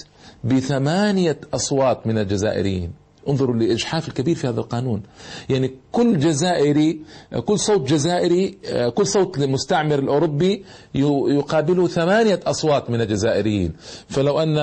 بثمانية 0.44 1.40
أصوات 1.54 2.06
من 2.06 2.18
الجزائريين. 2.18 3.01
انظروا 3.28 3.54
للإجحاف 3.54 4.08
الكبير 4.08 4.34
في 4.34 4.48
هذا 4.48 4.60
القانون. 4.60 5.02
يعني 5.50 5.70
كل 5.92 6.18
جزائري 6.18 7.00
كل 7.44 7.58
صوت 7.58 7.88
جزائري 7.88 8.58
كل 8.94 9.06
صوت 9.06 9.38
للمستعمر 9.38 9.98
الأوروبي 9.98 10.64
يقابله 10.94 11.88
ثمانية 11.88 12.40
أصوات 12.46 12.90
من 12.90 13.00
الجزائريين. 13.00 13.72
فلو 14.08 14.40
أن 14.40 14.58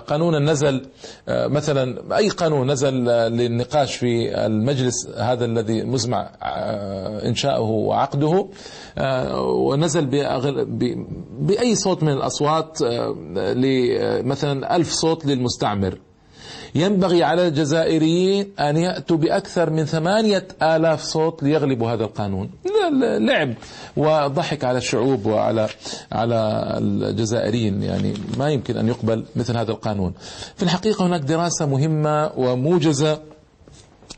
قانونا 0.00 0.38
نزل 0.38 0.86
مثلا 1.28 2.16
أي 2.16 2.28
قانون 2.28 2.70
نزل 2.70 2.94
للنقاش 3.04 3.96
في 3.96 4.46
المجلس 4.46 5.08
هذا 5.16 5.44
الذي 5.44 5.82
مزمع 5.82 6.30
إنشاؤه 7.24 7.70
وعقده 7.70 8.48
ونزل 9.40 10.06
بأي 11.40 11.74
صوت 11.74 12.02
من 12.02 12.12
الأصوات 12.12 12.78
مثلا 14.24 14.76
ألف 14.76 14.92
صوت 14.92 15.26
للمستعمر. 15.26 15.98
ينبغي 16.74 17.24
على 17.24 17.48
الجزائريين 17.48 18.52
أن 18.60 18.76
يأتوا 18.76 19.16
بأكثر 19.16 19.70
من 19.70 19.84
ثمانية 19.84 20.48
آلاف 20.62 21.02
صوت 21.02 21.42
ليغلبوا 21.42 21.90
هذا 21.90 22.04
القانون. 22.04 22.50
لعب 23.18 23.54
وضحك 23.96 24.64
على 24.64 24.78
الشعوب 24.78 25.26
وعلى 25.26 25.68
على 26.12 26.64
الجزائريين. 26.78 27.82
يعني 27.82 28.14
ما 28.38 28.50
يمكن 28.50 28.76
أن 28.76 28.88
يقبل 28.88 29.24
مثل 29.36 29.56
هذا 29.56 29.70
القانون. 29.70 30.14
في 30.56 30.62
الحقيقة 30.62 31.06
هناك 31.06 31.20
دراسة 31.20 31.66
مهمة 31.66 32.32
وموجزة 32.36 33.20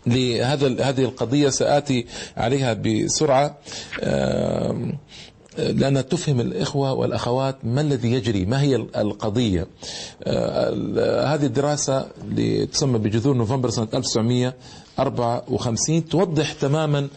لهذا 0.07 0.67
هذه 0.89 1.05
القضية. 1.05 1.49
سآتي 1.49 2.07
عليها 2.37 2.73
بسرعة. 2.73 3.57
لأنها 5.59 6.03
تفهم 6.03 6.41
الإخوة 6.41 6.93
والأخوات 6.93 7.57
ما 7.65 7.81
الذي 7.81 8.13
يجري 8.13 8.45
ما 8.45 8.63
هي 8.63 8.77
القضية. 8.77 9.67
آه، 10.25 11.35
هذه 11.35 11.47
الدراسة 11.47 12.07
اللي 12.25 12.67
تسمى 12.67 12.99
بجذور 12.99 13.37
نوفمبر 13.37 13.71
سنة 13.71 13.89
1954 13.95 16.09
توضح 16.09 16.53
تماما 16.53 17.09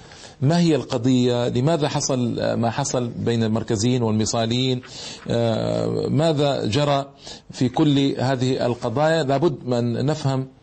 ما 0.41 0.59
هي 0.59 0.75
القضية 0.75 1.47
لماذا 1.49 1.89
حصل 1.89 2.35
ما 2.55 2.69
حصل 2.69 3.07
بين 3.07 3.43
المركزيين 3.43 4.03
والمصاليين 4.03 4.81
آه، 5.29 6.07
ماذا 6.07 6.65
جرى 6.65 7.05
في 7.51 7.69
كل 7.69 8.15
هذه 8.19 8.65
القضايا. 8.65 9.23
لابد 9.23 9.57
من 9.65 10.05
نفهم 10.05 10.39
آه، 10.39 10.54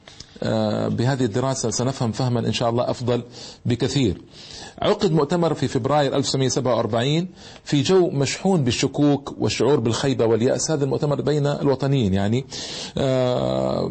بهذه 0.89 1.25
الدراسة 1.25 1.71
سنفهم 1.71 2.13
فهما 2.13 2.41
إن 2.41 2.53
شاء 2.53 2.71
الله 2.71 2.91
أفضل 2.91 3.23
بكثير. 3.67 4.21
عقد 4.83 5.13
مؤتمر 5.13 5.55
في 5.55 5.69
فبراير 5.69 6.17
1947 6.17 7.29
في 7.65 7.83
جو 7.83 8.11
مشحون 8.11 8.65
بالشكوك 8.65 9.35
والشعور 9.39 9.81
بالخيبة 9.81 10.25
واليأس. 10.27 10.71
هذا 10.71 10.85
المؤتمر 10.85 11.21
بين 11.21 11.47
الوطنيين 11.47 12.15
يعني 12.15 12.45
آه 12.99 13.91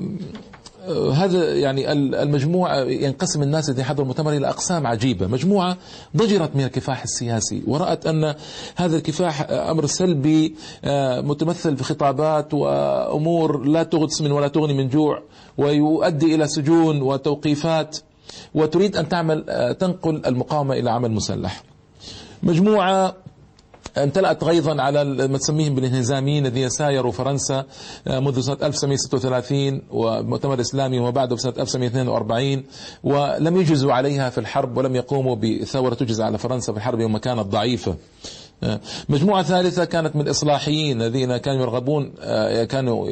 هذا 1.13 1.55
يعني 1.55 1.91
المجموعة 1.91 2.77
ينقسم 2.79 3.43
الناس 3.43 3.69
الذين 3.69 3.85
حضروا 3.85 4.03
المؤتمر 4.03 4.33
إلى 4.33 4.49
أقسام 4.49 4.87
عجيبة. 4.87 5.27
مجموعة 5.27 5.77
ضجرت 6.17 6.55
من 6.55 6.63
الكفاح 6.63 7.03
السياسي 7.03 7.63
ورأت 7.67 8.07
أن 8.07 8.35
هذا 8.75 8.97
الكفاح 8.97 9.47
أمر 9.49 9.85
سلبي 9.85 10.55
آه، 10.83 11.21
متمثل 11.21 11.77
في 11.77 11.83
خطابات 11.83 12.53
وأمور 12.53 13.63
لا 13.63 13.83
تغث 13.83 14.21
من 14.21 14.31
ولا 14.31 14.47
تغني 14.47 14.73
من 14.73 14.89
جوع 14.89 15.21
ويؤدي 15.57 16.35
إلى 16.35 16.47
سجون 16.47 17.01
وتوقيفات 17.01 17.97
وتريد 18.53 18.97
أن 18.97 19.09
تعمل 19.09 19.45
تنقل 19.79 20.21
المقاومة 20.25 20.73
إلى 20.73 20.91
عمل 20.91 21.11
مسلح. 21.11 21.63
مجموعة 22.43 23.15
امتلأت 23.97 24.43
غيظا 24.43 24.81
على 24.81 25.03
ما 25.03 25.37
تسميهم 25.37 25.75
بالانهزاميين 25.75 26.45
الذين 26.45 26.69
سايروا 26.69 27.11
فرنسا 27.11 27.65
آه، 28.07 28.19
منذ 28.19 28.41
سنة 28.41 28.57
1936 28.63 29.81
ومؤتمر 29.91 30.53
الإسلامي 30.53 31.11
بعده 31.11 31.35
سنة 31.35 31.53
1942 31.59 32.63
ولم 33.03 33.57
يجزوا 33.57 33.93
عليها 33.93 34.29
في 34.29 34.37
الحرب 34.37 34.77
ولم 34.77 34.95
يقوموا 34.95 35.35
بثورة 35.35 35.93
تجز 35.93 36.21
على 36.21 36.37
فرنسا 36.37 36.71
في 36.71 36.77
الحرب 36.77 36.99
يوم 36.99 37.17
كانت 37.17 37.39
ضعيفة. 37.39 37.95
مجموعة 39.09 39.43
ثالثة 39.43 39.85
كانت 39.85 40.15
من 40.15 40.21
الإصلاحيين 40.21 41.01
الذين 41.01 41.37
كانوا 41.37 41.61
يرغبون 41.61 42.13
آه، 42.21 42.63
كانوا 42.63 43.09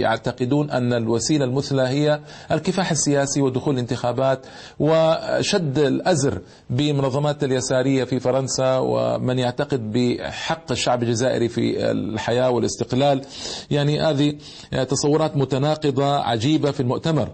يعتقدون 0.00 0.70
أن 0.70 0.92
الوسيلة 0.92 1.44
المثلى 1.44 1.82
هي 1.82 2.20
الكفاح 2.52 2.90
السياسي 2.90 3.42
ودخول 3.42 3.74
الانتخابات 3.74 4.46
وشد 4.78 5.78
الأزر 5.78 6.40
بمنظمات 6.70 7.44
اليسارية 7.44 8.04
في 8.04 8.20
فرنسا 8.20 8.78
ومن 8.78 9.38
يعتقد 9.38 9.92
بحق 9.92 10.70
الشعب 10.70 11.02
الجزائري 11.02 11.48
في 11.48 11.90
الحياة 11.90 12.50
والاستقلال. 12.50 13.22
يعني 13.70 14.00
هذه 14.00 14.34
تصورات 14.88 15.36
متناقضة 15.36 16.16
عجيبة 16.16 16.70
في 16.70 16.80
المؤتمر. 16.80 17.28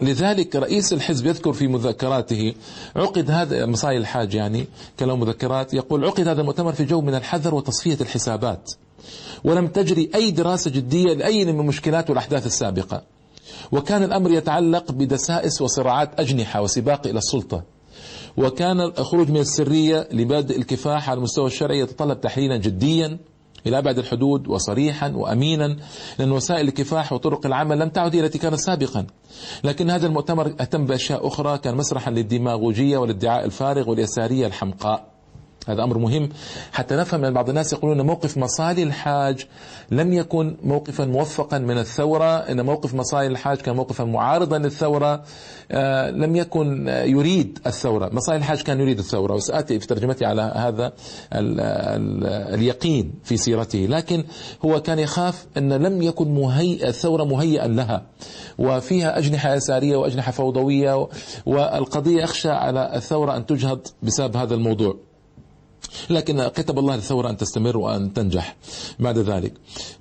لذلك 0.00 0.56
رئيس 0.56 0.92
الحزب 0.92 1.26
يذكر 1.26 1.52
في 1.52 1.68
مذكراته 1.68 2.54
عقد 2.96 3.30
هذا 3.30 3.66
مصاي 3.66 3.96
الحاج 3.96 4.34
يعني 4.34 4.66
كلام 4.98 5.20
مذكرات 5.20 5.74
يقول 5.74 6.04
عقد 6.04 6.28
هذا 6.28 6.40
المؤتمر 6.40 6.72
في 6.72 6.84
جو 6.84 7.00
من 7.00 7.14
الحذر 7.14 7.54
وتصفية 7.54 7.98
الحسابات 8.00 8.72
ولم 9.44 9.66
تجري 9.66 10.10
أي 10.14 10.30
دراسة 10.30 10.70
جدية 10.70 11.14
لأي 11.14 11.44
من 11.44 11.60
المشكلات 11.60 12.10
والأحداث 12.10 12.46
السابقة 12.46 13.02
وكان 13.72 14.02
الأمر 14.02 14.30
يتعلق 14.30 14.92
بدسائس 14.92 15.62
وصراعات 15.62 16.20
أجنحة 16.20 16.62
وسباق 16.62 17.06
إلى 17.06 17.18
السلطة 17.18 17.62
وكان 18.36 18.80
الخروج 18.80 19.30
من 19.30 19.40
السرية 19.40 20.08
لبادئ 20.12 20.58
الكفاح 20.58 21.10
على 21.10 21.18
المستوى 21.18 21.46
الشرعي 21.46 21.78
يتطلب 21.78 22.20
تحليلا 22.20 22.56
جديا 22.56 23.18
إلى 23.66 23.78
أبعد 23.78 23.98
الحدود 23.98 24.48
وصريحا 24.48 25.08
وأمينا 25.08 25.76
لأن 26.18 26.32
وسائل 26.32 26.68
الكفاح 26.68 27.12
وطرق 27.12 27.46
العمل 27.46 27.78
لم 27.78 27.88
تعد 27.88 28.14
التي 28.14 28.38
كانت 28.38 28.60
سابقا. 28.60 29.06
لكن 29.64 29.90
هذا 29.90 30.06
المؤتمر 30.06 30.46
اهتم 30.46 30.86
بأشياء 30.86 31.26
أخرى 31.26 31.58
كان 31.58 31.76
مسرحا 31.76 32.10
للديماغوجية 32.10 32.98
والادعاء 32.98 33.44
الفارغ 33.44 33.90
واليسارية 33.90 34.46
الحمقاء. 34.46 35.13
هذا 35.68 35.82
أمر 35.82 35.98
مهم. 35.98 36.28
حتى 36.72 36.96
نفهم 36.96 37.24
أن 37.24 37.34
بعض 37.34 37.48
الناس 37.48 37.72
يقولون 37.72 38.00
أن 38.00 38.06
موقف 38.06 38.38
مصالي 38.38 38.82
الحاج 38.82 39.46
لم 39.90 40.12
يكن 40.12 40.56
موقفا 40.62 41.04
موفقا 41.04 41.58
من 41.58 41.78
الثورة 41.78 42.38
إن 42.38 42.64
موقف 42.64 42.94
مصالي 42.94 43.26
الحاج 43.26 43.56
كان 43.56 43.76
موقفا 43.76 44.04
معارضا 44.04 44.58
للثورة 44.58 45.22
آه، 45.70 46.10
لم 46.10 46.36
يكن 46.36 46.88
يريد 46.88 47.58
الثورة. 47.66 48.10
مصالي 48.12 48.38
الحاج 48.38 48.62
كان 48.62 48.80
يريد 48.80 48.98
الثورة 48.98 49.34
وسآتي 49.34 49.80
في 49.80 49.86
ترجمتي 49.86 50.24
على 50.24 50.52
هذا 50.56 50.92
ال 51.32 51.60
ال 51.60 52.26
اليقين 52.54 53.12
في 53.24 53.36
سيرته. 53.36 53.78
لكن 53.78 54.24
هو 54.64 54.82
كان 54.82 54.98
يخاف 54.98 55.46
أن 55.56 55.72
لم 55.72 56.02
يكن 56.02 56.34
مهيئ 56.34 56.88
الثورة 56.88 57.24
مهيئا 57.24 57.68
لها 57.68 58.02
وفيها 58.58 59.18
أجنحة 59.18 59.54
يسارية 59.54 59.96
وأجنحة 59.96 60.32
فوضوية 60.32 61.08
والقضية 61.46 62.22
يخشى 62.22 62.50
على 62.50 62.96
الثورة 62.96 63.36
أن 63.36 63.46
تجهض 63.46 63.80
بسبب 64.02 64.36
هذا 64.36 64.54
الموضوع. 64.54 65.13
لكن 66.10 66.48
كتب 66.48 66.78
الله 66.78 66.96
للثورة 66.96 67.30
أن 67.30 67.36
تستمر 67.36 67.76
وأن 67.76 68.12
تنجح 68.12 68.56
بعد 68.98 69.18
ذلك. 69.18 69.52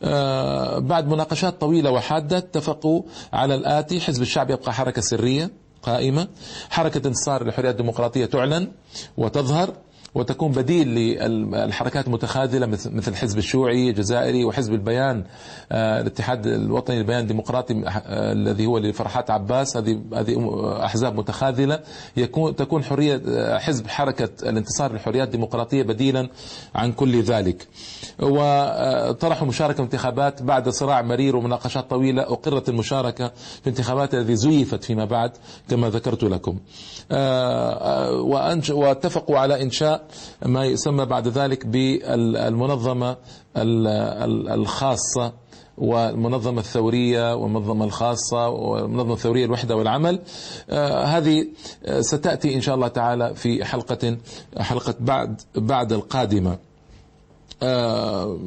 آه، 0.04 0.80
بعد 0.80 1.08
مناقشات 1.08 1.62
طويلة 1.62 1.92
وحادة 1.92 2.38
اتفقوا 2.38 3.02
على 3.34 3.56
الآتي 3.56 4.00
حزب 4.00 4.22
الشعب 4.22 4.50
يبقى 4.50 4.74
حركة 4.74 5.02
سرية 5.02 5.52
قائمة 5.84 6.28
حركة 6.70 7.08
انتصار 7.08 7.44
للحرية 7.44 7.70
الديمقراطية 7.70 8.26
تعلن 8.26 8.72
وتظهر. 9.18 9.74
وتكون 10.16 10.52
بديل 10.52 10.88
للحركات 10.88 12.08
المتخاذلة 12.08 12.66
مثل 12.66 13.12
الحزب 13.12 13.38
الشيوعي 13.38 13.90
الجزائري 13.90 14.46
وحزب 14.46 14.74
البيان 14.74 15.24
آه، 15.72 16.02
الاتحاد 16.02 16.48
الوطني 16.48 16.98
البيان 16.98 17.20
الديمقراطي 17.20 17.74
آه، 17.74 18.32
الذي 18.32 18.66
هو 18.66 18.78
لفرحات 18.78 19.32
عباس. 19.32 19.78
هذه 19.78 20.02
هذه 20.14 20.62
أحزاب 20.86 21.16
متخاذلة. 21.16 21.80
يكون 22.18 22.56
تكون 22.56 22.84
حرية 22.84 23.22
آه، 23.28 23.58
حزب 23.58 23.88
حركة 23.88 24.30
الانتصار 24.50 24.92
للحريات 24.92 25.28
الديمقراطية 25.28 25.84
بديلا 25.84 26.30
عن 26.76 26.92
كل 26.92 27.22
ذلك. 27.22 27.68
وطرحوا 28.20 29.48
مشاركة 29.48 29.76
في 29.76 29.84
انتخابات 29.84 30.44
بعد 30.44 30.70
صراع 30.70 31.02
مرير 31.02 31.36
ومناقشات 31.36 31.90
طويلة 31.90 32.22
أقرت 32.22 32.70
المشاركة 32.70 33.32
في 33.64 33.70
انتخابات 33.70 34.16
التي 34.16 34.36
زيفت 34.36 34.84
فيما 34.84 35.06
بعد 35.06 35.32
كما 35.70 35.90
ذكرت 35.90 36.24
لكم. 36.24 36.58
واتفقوا 38.72 39.38
على 39.38 39.62
إنشاء 39.62 40.03
ما 40.46 40.66
يسمى 40.66 41.06
بعد 41.06 41.28
ذلك 41.28 41.66
بالمنظمة 41.66 43.18
الخاصة 44.54 45.34
والمنظمة 45.78 46.60
الثورية 46.60 47.36
والمنظمة 47.36 47.86
الخاصة 47.86 48.50
والمنظمة 48.50 49.14
الثورية 49.14 49.46
الوحدة 49.46 49.76
والعمل. 49.76 50.20
آه 50.70 51.04
هذه 51.04 51.48
ستأتي 52.00 52.56
إن 52.56 52.62
شاء 52.62 52.76
الله 52.76 52.88
تعالى 52.88 53.36
في 53.36 53.66
حلقة 53.66 54.18
حلقة 54.58 54.96
بعد 55.00 55.42
بعد 55.56 55.94
القادمة. 55.94 56.58
آه، 57.64 58.38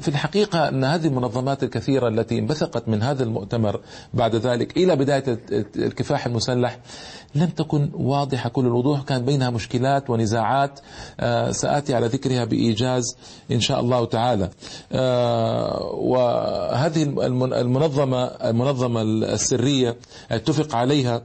في 0.00 0.08
الحقيقة 0.08 0.68
أن 0.68 0.84
هذه 0.84 1.06
المنظمات 1.06 1.62
الكثيرة 1.62 2.08
التي 2.08 2.38
انبثقت 2.38 2.88
من 2.88 3.02
هذا 3.02 3.24
المؤتمر 3.24 3.80
بعد 4.14 4.36
ذلك 4.36 4.76
إلى 4.76 4.96
بداية 4.96 5.40
الكفاح 5.76 6.26
المسلح 6.26 6.78
لم 7.34 7.46
تكن 7.46 7.90
واضحة. 7.94 8.48
كل 8.48 8.66
الوضوح 8.66 9.02
كان 9.02 9.24
بينها 9.24 9.50
مشكلات 9.50 10.10
ونزاعات. 10.10 10.80
آه، 11.20 11.50
سآتي 11.50 11.94
على 11.94 12.06
ذكرها 12.06 12.44
بإيجاز 12.44 13.16
إن 13.52 13.60
شاء 13.60 13.80
الله 13.80 14.04
تعالى. 14.04 14.50
آه، 14.92 15.82
وهذه 15.94 17.02
المنظمة 17.60 18.24
المنظمة 18.24 19.02
السرية 19.02 19.96
اتفق 20.30 20.74
عليها. 20.74 21.22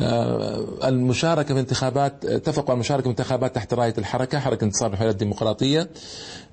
آه، 0.00 0.64
المشاركة 0.84 1.54
في 1.54 1.60
انتخابات 1.60 2.24
اتفقوا 2.24 2.68
على 2.68 2.74
المشاركة 2.74 3.02
في 3.02 3.10
انتخابات 3.10 3.54
تحت 3.54 3.74
راية 3.74 3.94
الحركة 3.98 4.38
حركة 4.38 4.64
انتصار 4.64 4.92
الحرية 4.92 5.10
الديمقراطية 5.10 5.88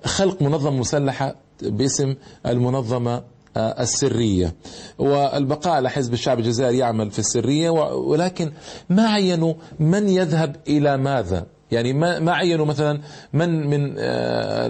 خلق 0.05 0.41
منظمة 0.41 0.77
مسلحة 0.79 1.35
باسم 1.61 2.15
المنظمة 2.45 3.23
آه، 3.57 3.81
السرية. 3.81 4.55
والبقاء 4.97 5.73
على 5.73 5.89
حزب 5.89 6.13
الشعب 6.13 6.39
الجزائري 6.39 6.77
يعمل 6.77 7.11
في 7.11 7.19
السرية 7.19 7.69
ولكن 7.69 8.51
ما 8.89 9.07
عينوا 9.07 9.53
من 9.79 10.09
يذهب 10.09 10.55
إلى 10.67 10.97
ماذا؟ 10.97 11.45
يعني 11.71 11.93
ما 11.93 12.19
ما 12.19 12.33
عينوا 12.33 12.65
مثلا 12.65 13.01
من 13.33 13.67
من 13.67 13.95
آه، 13.97 14.67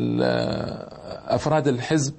أفراد 1.35 1.67
الحزب 1.67 2.13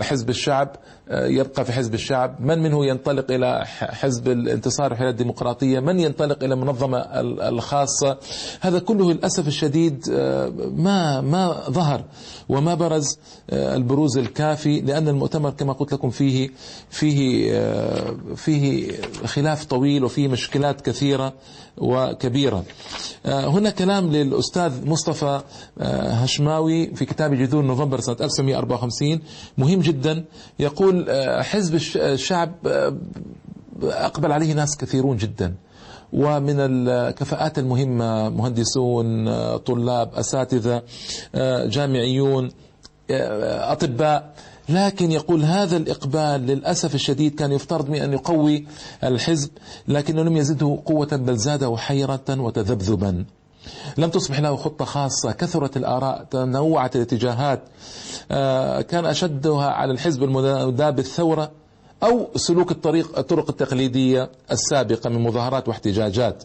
حزب 0.00 0.30
الشعب 0.30 0.76
يبقى 1.12 1.64
في 1.64 1.72
حزب 1.72 1.94
الشعب. 1.94 2.40
من 2.40 2.58
منه 2.62 2.86
ينطلق 2.86 3.30
إلى 3.30 3.64
حزب 3.66 4.28
الانتصار 4.28 4.90
والحياة 4.90 5.10
الديمقراطية. 5.10 5.80
من 5.80 6.00
ينطلق 6.00 6.44
إلى 6.44 6.54
المنظمة 6.54 6.98
الخاصة. 7.48 8.18
هذا 8.60 8.78
كله 8.78 9.12
للأسف 9.12 9.46
الشديد 9.48 10.04
آه، 10.12 10.52
ما 10.76 11.20
ما 11.20 11.52
ظهر 11.70 12.04
وما 12.48 12.74
برز 12.74 13.18
آه، 13.50 13.76
البروز 13.76 14.18
الكافي 14.18 14.80
لأن 14.80 15.08
المؤتمر 15.08 15.50
كما 15.50 15.72
قلت 15.72 15.92
لكم 15.92 16.10
فيه 16.10 16.50
فيه 16.90 17.52
فيه 18.36 18.92
خلاف 19.24 19.64
طويل 19.64 20.04
وفيه 20.04 20.28
مشكلات 20.28 20.80
كثيرة. 20.80 21.32
وكبيرة 21.78 22.64
هنا 23.26 23.70
كلام 23.70 24.12
للأستاذ 24.12 24.86
مصطفى 24.86 25.40
هشماوي 26.10 26.94
في 26.94 27.04
كتاب 27.04 27.34
جذور 27.34 27.64
نوفمبر 27.64 28.00
سنة 28.00 28.16
1954 28.20 29.20
مهم 29.58 29.80
جدا. 29.80 30.24
يقول 30.58 31.06
آه، 31.08 31.42
حزب 31.42 31.74
الشعب 31.96 32.52
آه، 32.66 32.96
أقبل 33.82 34.32
عليه 34.32 34.52
ناس 34.52 34.76
كثيرون 34.76 35.16
جدا. 35.16 35.54
ومن 36.12 36.56
الكفاءات 36.58 37.58
المهمة 37.58 38.28
مهندسون 38.28 39.28
آه، 39.28 39.56
طلاب 39.56 40.14
أساتذة 40.14 40.82
جامعيون 41.66 42.50
أطباء. 43.10 44.34
لكن 44.68 45.10
يقول 45.12 45.42
هذا 45.44 45.76
الإقبال 45.76 46.46
للأسف 46.46 46.94
الشديد 46.94 47.34
كان 47.34 47.52
يفترض 47.52 47.90
من 47.90 48.02
أن 48.02 48.12
يقوي 48.12 48.66
الحزب 49.04 49.50
لكنه 49.88 50.22
لم 50.22 50.36
يزده 50.36 50.78
قوة 50.86 51.06
بل 51.12 51.36
زاده 51.36 51.76
حيرة 51.76 52.24
وتذبذبا. 52.30 53.24
لم 53.98 54.10
تصبح 54.10 54.40
له 54.40 54.56
خطة 54.56 54.84
خاصة 54.84 55.32
كثرت 55.32 55.76
الآراء 55.76 56.24
تنوعت 56.30 56.96
الاتجاهات 56.96 57.62
كان 58.88 59.06
أشدها 59.06 59.66
على 59.66 59.92
الحزب 59.92 60.22
المداب 60.24 60.96
بالثورة 60.96 61.50
أو 62.02 62.30
سلوك 62.36 62.70
الطريق 62.70 63.18
الطرق 63.18 63.50
التقليدية 63.50 64.30
السابقة 64.50 65.10
من 65.10 65.20
مظاهرات 65.20 65.68
واحتجاجات. 65.68 66.44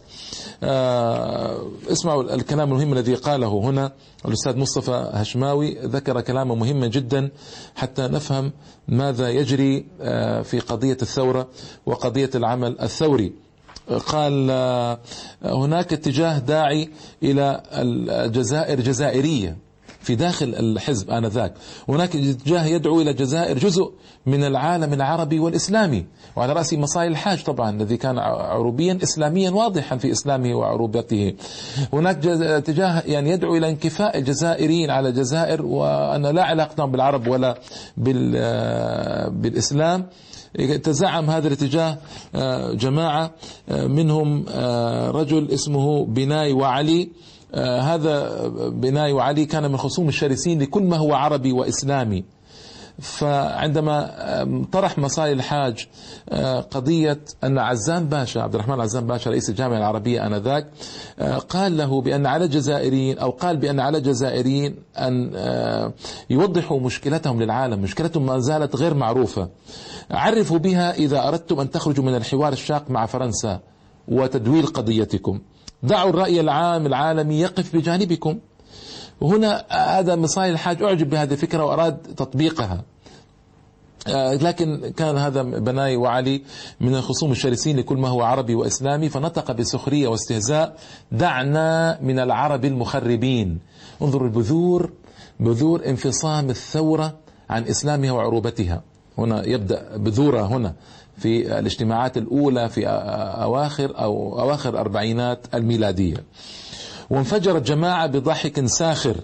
آه، 0.62 1.68
اسمعوا 1.92 2.34
الكلام 2.34 2.72
المهم 2.72 2.92
الذي 2.92 3.14
قاله 3.14 3.48
هنا 3.48 3.92
الأستاذ 4.26 4.56
مصطفى 4.56 5.10
هشماوي 5.12 5.78
ذكر 5.84 6.20
كلاما 6.20 6.54
مهما 6.54 6.86
جدا 6.86 7.30
حتى 7.76 8.02
نفهم 8.02 8.52
ماذا 8.88 9.28
يجري 9.28 9.86
آه، 10.00 10.42
في 10.42 10.60
قضية 10.60 10.98
الثورة 11.02 11.48
وقضية 11.86 12.30
العمل 12.34 12.80
الثوري. 12.80 13.32
قال 14.06 14.50
آه، 14.50 14.98
هناك 15.42 15.92
اتجاه 15.92 16.38
داعي 16.38 16.90
إلى 17.22 17.62
الجزائر 17.72 18.80
جزائرية. 18.80 19.67
في 20.00 20.14
داخل 20.14 20.54
الحزب 20.54 21.10
آنذاك. 21.10 21.54
هناك 21.88 22.16
اتجاه 22.16 22.64
يدعو 22.64 23.00
إلى 23.00 23.10
الجزائر 23.10 23.58
جزء 23.58 23.90
من 24.26 24.44
العالم 24.44 24.92
العربي 24.92 25.38
والإسلامي 25.38 26.04
وعلى 26.36 26.52
رأس 26.52 26.74
مصاي 26.74 27.06
الحاج 27.08 27.42
طبعا 27.44 27.70
الذي 27.70 27.96
كان 27.96 28.18
عروبيا 28.18 28.98
إسلاميا 29.02 29.50
واضحا 29.50 29.96
في 29.96 30.12
إسلامه 30.12 30.54
وعروبته 30.54 31.34
هناك 31.92 32.26
اتجاه 32.26 33.02
يعني 33.06 33.30
يدعو 33.30 33.56
إلى 33.56 33.68
انكفاء 33.68 34.18
الجزائريين 34.18 34.90
على 34.90 35.08
الجزائر 35.08 35.66
وأن 35.66 36.26
لا 36.26 36.44
علاقة 36.44 36.84
بالعرب 36.84 37.28
ولا 37.28 37.58
بالإسلام. 39.30 40.06
تزعم 40.82 41.30
هذا 41.30 41.48
الاتجاه 41.48 41.98
آه، 42.34 42.72
جماعة 42.72 43.30
آه، 43.68 43.86
منهم 43.86 44.44
آه، 44.48 45.10
رجل 45.10 45.50
اسمه 45.50 46.06
بناي 46.06 46.52
وعلي. 46.52 47.10
هذا 47.54 48.48
بناي 48.68 49.12
وعلي 49.12 49.46
كان 49.46 49.70
من 49.70 49.76
خصوم 49.76 50.08
الشرسين 50.08 50.62
لكل 50.62 50.82
ما 50.82 50.96
هو 50.96 51.14
عربي 51.14 51.52
وإسلامي. 51.52 52.24
فعندما 52.98 54.66
طرح 54.72 54.98
مصالي 54.98 55.32
الحاج 55.32 55.86
آه، 56.28 56.60
قضية 56.60 57.20
أن 57.44 57.58
عزام 57.58 58.08
باشا 58.08 58.40
عبد 58.40 58.54
الرحمن 58.54 58.80
عزام 58.80 59.06
باشا 59.06 59.30
رئيس 59.30 59.50
الجامعة 59.50 59.78
العربية 59.78 60.26
آنذاك 60.26 60.66
آه، 61.18 61.38
قال 61.38 61.76
له 61.76 62.00
بأن 62.00 62.26
على 62.26 62.44
الجزائريين 62.44 63.18
أو 63.18 63.30
قال 63.30 63.56
بأن 63.56 63.80
على 63.80 63.98
الجزائريين 63.98 64.76
أن 64.96 65.30
يوضحوا 66.30 66.80
مشكلتهم 66.80 67.42
للعالم. 67.42 67.82
مشكلتهم 67.82 68.26
ما 68.26 68.38
زالت 68.38 68.76
غير 68.76 68.94
معروفة. 68.94 69.48
عرفوا 70.10 70.58
بها 70.58 70.94
إذا 70.94 71.28
أردتم 71.28 71.60
أن 71.60 71.70
تخرجوا 71.70 72.04
من 72.04 72.14
الحوار 72.14 72.52
الشاق 72.52 72.90
مع 72.90 73.06
فرنسا 73.06 73.60
وتدوير 74.08 74.64
قضيتكم. 74.64 75.40
دعوا 75.82 76.10
الرأي 76.10 76.40
العام 76.40 76.86
العالمي 76.86 77.40
يقف 77.40 77.76
بجانبكم. 77.76 78.38
وهنا 79.20 79.64
هذا 79.68 80.16
مصاي 80.16 80.50
الحاج 80.50 80.82
أعجب 80.82 81.10
بهذه 81.10 81.32
الفكرة 81.32 81.64
وأراد 81.64 81.96
تطبيقها. 81.96 82.84
آه، 84.06 84.34
لكن 84.34 84.92
كان 84.96 85.16
هذا 85.16 85.42
بناي 85.42 85.96
وعلي 85.96 86.42
من 86.80 86.94
الخصوم 86.94 87.32
الشرسين 87.32 87.76
لكل 87.76 87.96
ما 87.96 88.08
هو 88.08 88.22
عربي 88.22 88.54
وإسلامي 88.54 89.08
فنطق 89.08 89.52
بسخرية 89.52 90.08
واستهزاء 90.08 90.76
دعنا 91.12 91.98
من 92.02 92.18
العرب 92.18 92.64
المخربين 92.64 93.58
انظروا 94.02 94.28
البذور 94.28 94.92
بذور 95.40 95.86
انفصام 95.86 96.50
الثورة 96.50 97.16
عن 97.50 97.64
إسلامها 97.64 98.12
وعروبتها. 98.12 98.82
هنا 99.18 99.46
يبدأ 99.46 99.96
بذورة 99.96 100.40
هنا. 100.40 100.74
في 101.18 101.58
الاجتماعات 101.58 102.16
الأولى 102.16 102.68
في 102.68 102.88
أواخر 103.42 103.98
أو 103.98 104.40
أواخر 104.40 104.70
الأربعينات 104.70 105.46
الميلادية. 105.54 106.24
وانفجرت 107.10 107.62
جماعة 107.62 108.06
بضحك 108.06 108.66
ساخر 108.66 109.16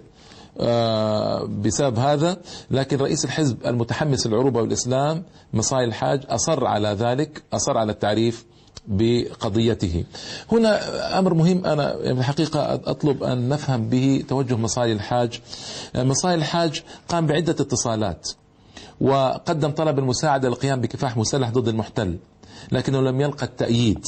آه، 0.60 1.44
بسبب 1.44 1.98
هذا 1.98 2.36
لكن 2.70 2.96
رئيس 2.96 3.24
الحزب 3.24 3.66
المتحمس 3.66 4.26
للعروبة 4.26 4.60
والإسلام 4.60 5.22
مصاي 5.54 5.84
الحاج 5.84 6.20
أصر 6.28 6.66
على 6.66 6.88
ذلك 6.88 7.42
أصر 7.52 7.78
على 7.78 7.92
التعريف 7.92 8.44
بقضيته. 8.86 10.04
هنا 10.52 11.18
أمر 11.18 11.34
مهم 11.34 11.64
أنا 11.66 11.96
في 11.96 12.10
الحقيقة 12.10 12.74
أطلب 12.74 13.22
أن 13.22 13.48
نفهم 13.48 13.88
به 13.88 14.24
توجه 14.28 14.56
مصاي 14.56 14.92
الحاج. 14.92 15.40
مصاي 15.96 16.34
الحاج 16.34 16.82
قام 17.08 17.26
بعدة 17.26 17.52
اتصالات. 17.52 18.28
وقدم 19.00 19.70
طلب 19.70 19.98
المساعدة 19.98 20.48
للقيام 20.48 20.80
بكفاح 20.80 21.16
مسلح 21.16 21.50
ضد 21.50 21.68
المحتل 21.68 22.18
لكنه 22.72 23.00
لم 23.00 23.20
يلقى 23.20 23.46
التأييد. 23.46 24.04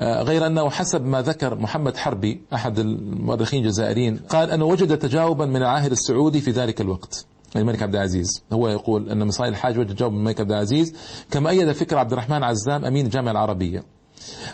آه، 0.00 0.22
غير 0.22 0.46
أنه 0.46 0.70
حسب 0.70 1.04
ما 1.04 1.22
ذكر 1.22 1.54
محمد 1.54 1.96
حربي 1.96 2.42
أحد 2.54 2.78
المؤرخين 2.78 3.64
الجزائريين 3.64 4.16
قال 4.16 4.50
أنه 4.50 4.64
وجد 4.64 4.98
تجاوبا 4.98 5.46
من 5.46 5.56
العاهل 5.56 5.92
السعودي 5.92 6.40
في 6.40 6.50
ذلك 6.50 6.80
الوقت 6.80 7.26
الملك 7.56 7.82
عبد 7.82 7.94
العزيز. 7.94 8.42
هو 8.52 8.68
يقول 8.68 9.10
أن 9.10 9.26
مصاي 9.26 9.48
الحاج 9.48 9.78
وجد 9.78 9.94
تجاوب 9.94 10.12
من 10.12 10.18
الملك 10.18 10.40
عبد 10.40 10.52
العزيز 10.52 10.94
كما 11.30 11.50
أيد 11.50 11.72
فكرة 11.72 11.98
عبد 11.98 12.12
الرحمن 12.12 12.42
عزام 12.42 12.84
أمين 12.84 13.06
الجامعة 13.06 13.32
العربية. 13.32 13.84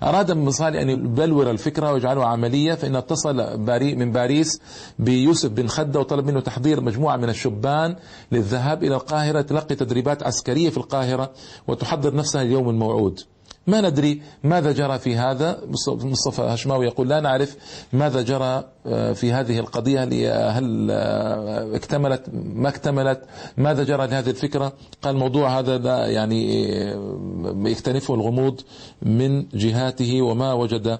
أراد 0.02 0.30
من 0.32 0.44
مصالح 0.44 0.80
أن 0.80 0.88
يبلور 0.90 1.50
الفكرة 1.50 1.92
ويجعلها 1.92 2.26
عملية 2.26 2.74
فإن 2.74 2.96
اتصل 2.96 3.58
باري 3.58 3.94
من 3.94 4.12
باريس 4.12 4.60
بيوسف 4.98 5.50
بن 5.50 5.68
خدة 5.68 6.00
وطلب 6.00 6.26
منه 6.26 6.40
تحضير 6.40 6.80
مجموعة 6.80 7.16
من 7.16 7.28
الشبان 7.28 7.96
للذهاب 8.32 8.84
إلى 8.84 8.94
القاهرة 8.94 9.40
تلقي 9.40 9.74
تدريبات 9.74 10.22
عسكرية 10.22 10.70
في 10.70 10.76
القاهرة 10.76 11.30
وتحضر 11.68 12.14
نفسها 12.14 12.42
اليوم 12.42 12.68
الموعود 12.70 13.20
ما 13.66 13.80
ندري 13.80 14.22
ماذا 14.44 14.72
جرى 14.72 14.98
في 14.98 15.16
هذا. 15.16 15.60
مصطفى 15.88 16.42
هشماوي 16.42 16.86
يقول 16.86 17.08
لا 17.08 17.20
نعرف 17.20 17.56
ماذا 17.92 18.22
جرى 18.22 18.64
آه، 18.86 19.12
في 19.12 19.32
هذه 19.32 19.58
القضية 19.58 20.48
هل 20.48 20.88
آه، 20.90 21.76
اكتملت 21.76 22.22
ما 22.32 22.68
اكتملت 22.68 23.20
ماذا 23.56 23.84
جرى 23.84 24.06
لهذه 24.06 24.30
الفكرة. 24.30 24.72
قال 25.02 25.14
الموضوع 25.14 25.58
هذا 25.58 25.78
لا 25.78 26.06
يعني 26.06 26.72
آه، 26.92 27.54
يكتنفه 27.64 28.14
الغموض 28.14 28.60
من 29.02 29.46
جهاته 29.48 30.22
وما 30.22 30.52
وجد 30.52 30.98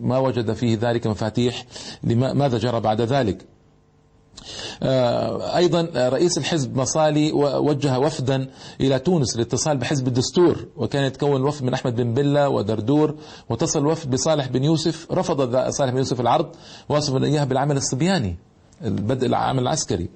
ما 0.00 0.18
وجد 0.18 0.52
فيه 0.52 0.78
ذلك 0.80 1.06
مفاتيح 1.06 1.64
لماذا 2.04 2.58
جرى 2.58 2.80
بعد 2.80 3.00
ذلك. 3.00 3.36
آه، 3.42 3.61
أيضا 5.56 5.88
رئيس 5.96 6.38
الحزب 6.38 6.76
مصالي 6.76 7.32
وجه 7.32 7.98
وفدا 7.98 8.48
إلى 8.80 8.98
تونس 8.98 9.36
للاتصال 9.36 9.76
بحزب 9.76 10.08
الدستور 10.08 10.66
وكان 10.76 11.04
يتكون 11.04 11.36
الوفد 11.36 11.64
من 11.64 11.74
أحمد 11.74 11.96
بن 11.96 12.14
بله 12.14 12.48
ودردور 12.48 13.14
واتصل 13.48 13.78
الوفد 13.78 14.10
بصالح 14.10 14.48
بن 14.48 14.64
يوسف 14.64 15.12
رفض 15.12 15.68
صالح 15.70 15.90
بن 15.90 15.98
يوسف 15.98 16.20
العرض 16.20 16.46
وصف 16.88 17.22
إياه 17.22 17.44
بالعمل 17.44 17.76
الصبياني 17.76 18.36
البدء 18.84 19.26
العمل 19.26 19.62
العسكري. 19.62 20.08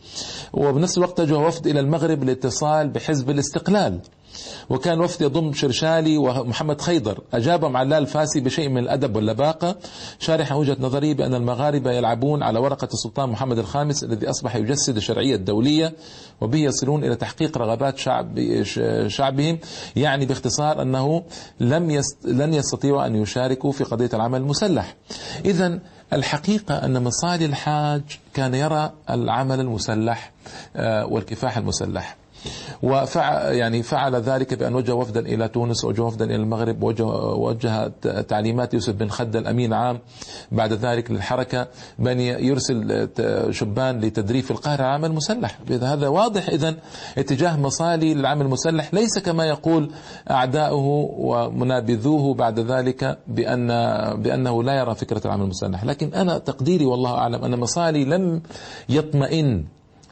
وبنفس 0.52 0.98
الوقت 0.98 1.16
توجه 1.16 1.38
وفد 1.38 1.66
إلى 1.66 1.81
المغرب 1.81 2.24
للاتصال 2.24 2.88
بحزب 2.88 3.31
الاستقلال. 3.31 4.00
وكان 4.70 5.01
وفد 5.01 5.22
يضم 5.22 5.53
شرشالي 5.53 6.18
ومحمد 6.18 6.81
خيضر. 6.81 7.20
أجاب 7.35 7.77
علال 7.77 8.03
الفاسي 8.03 8.40
بشيء 8.40 8.68
من 8.68 8.79
الأدب 8.79 9.16
واللباقة. 9.16 9.77
شارحا 10.18 10.55
وجهة 10.55 10.77
نظري 10.81 11.14
بأن 11.14 11.35
المغاربة 11.35 11.92
يلعبون 11.92 12.42
على 12.42 12.59
ورقة 12.59 12.88
السلطان 12.92 13.29
محمد 13.29 13.59
الخامس 13.59 14.05
الذي 14.05 14.31
أصبح 14.31 14.57
يجسد 14.57 14.96
الشرعية 14.96 15.35
الدولية 15.35 15.92
وبه 16.40 16.59
يصلون 16.59 17.05
إلى 17.05 17.16
تحقيق 17.16 17.59
رغبات 17.59 17.99
شعب 17.99 18.38
شعبهم. 19.07 19.59
يعني 19.96 20.27
باختصار 20.27 20.83
أنه 20.83 21.22
لم 21.61 21.90
يست 21.90 22.18
لن 22.25 22.55
يستطيعوا 22.55 23.07
أن 23.07 23.16
يشاركوا 23.16 23.72
في 23.72 23.85
قضية 23.85 24.11
العمل 24.14 24.40
المسلح. 24.40 24.96
إذا 25.44 25.79
الحقيقة 26.12 26.85
أن 26.85 27.03
مصالي 27.05 27.44
الحاج 27.44 28.03
كان 28.35 28.55
يرى 28.55 28.92
العمل 29.11 29.61
المسلح 29.61 30.33
آه، 30.77 31.07
والكفاح 31.07 31.57
المسلح. 31.57 32.16
وفعل 32.83 33.55
يعني 33.55 33.83
فعل 33.83 34.15
ذلك 34.15 34.55
بأن 34.55 34.75
وجه 34.75 34.95
وفدا 34.95 35.21
إلى 35.21 35.49
تونس 35.49 35.85
وجه 35.85 36.03
وفدا 36.03 36.25
إلى 36.25 36.37
المغرب 36.37 36.83
وجه, 36.83 37.05
وجه 37.35 37.93
تعليمات 38.29 38.75
يوسف 38.75 38.95
بن 38.95 39.09
خد 39.09 39.37
الأمين 39.37 39.73
عام 39.73 39.99
بعد 40.53 40.73
ذلك 40.73 41.11
للحركة 41.11 41.69
بأن 41.99 42.21
يرسل 42.21 43.09
شبان 43.51 44.01
لتدريب 44.01 44.45
في 44.45 44.51
القاهرة 44.51 44.85
عمل 44.85 45.13
مسلح 45.13 45.59
هذا 45.83 46.09
واضح 46.09 46.49
إذا 46.49 46.75
اتجاه 47.19 47.61
مصالي 47.61 48.15
للعمل 48.15 48.47
المسلح. 48.47 48.95
ليس 48.95 49.19
كما 49.19 49.45
يقول 49.45 49.91
أعداؤه 50.31 51.11
ومنابذوه 51.19 52.35
بعد 52.35 52.61
ذلك 52.61 53.19
بأن 53.27 53.67
بأنه 54.23 54.63
لا 54.63 54.79
يرى 54.79 54.95
فكرة 54.95 55.21
العمل 55.25 55.43
المسلح. 55.43 55.85
لكن 55.85 56.15
أنا 56.15 56.39
تقديري 56.39 56.85
والله 56.85 57.15
أعلم 57.15 57.45
أن 57.45 57.61
مصالي 57.61 58.05
لم 58.05 58.43
يطمئن 58.89 59.65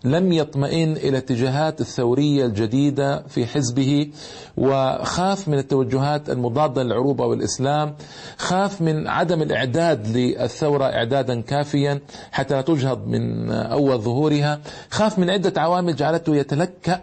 لم 0.04 0.32
يطمئن 0.32 0.92
إلى 0.92 1.08
الاتجاهات 1.08 1.80
الثورية 1.80 2.46
الجديدة 2.46 3.22
في 3.28 3.46
حزبه 3.46 4.10
وخاف 4.56 5.48
من 5.48 5.58
التوجهات 5.58 6.30
المضادة 6.30 6.82
للعروبه 6.82 7.26
والإسلام، 7.26 7.94
خاف 8.38 8.82
من 8.82 9.08
عدم 9.08 9.42
الإعداد 9.42 10.16
للثورة 10.16 10.84
إعدادا 10.84 11.40
كافيا 11.40 12.00
حتى 12.32 12.54
لا 12.54 12.62
تجهض 12.62 13.06
من 13.06 13.50
أول 13.50 13.98
ظهورها، 13.98 14.60
خاف 14.90 15.18
من 15.18 15.30
عدة 15.30 15.60
عوامل 15.60 15.96
جعلته 15.96 16.36
يتلكأ 16.36 17.00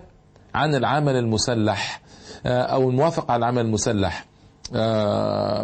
عن 0.55 0.75
العمل 0.75 1.15
المسلح 1.15 2.01
آه، 2.45 2.61
أو 2.61 2.89
الموافقة 2.89 3.31
على 3.31 3.39
العمل 3.39 3.61
المسلح. 3.61 4.30
آه، 4.75 5.63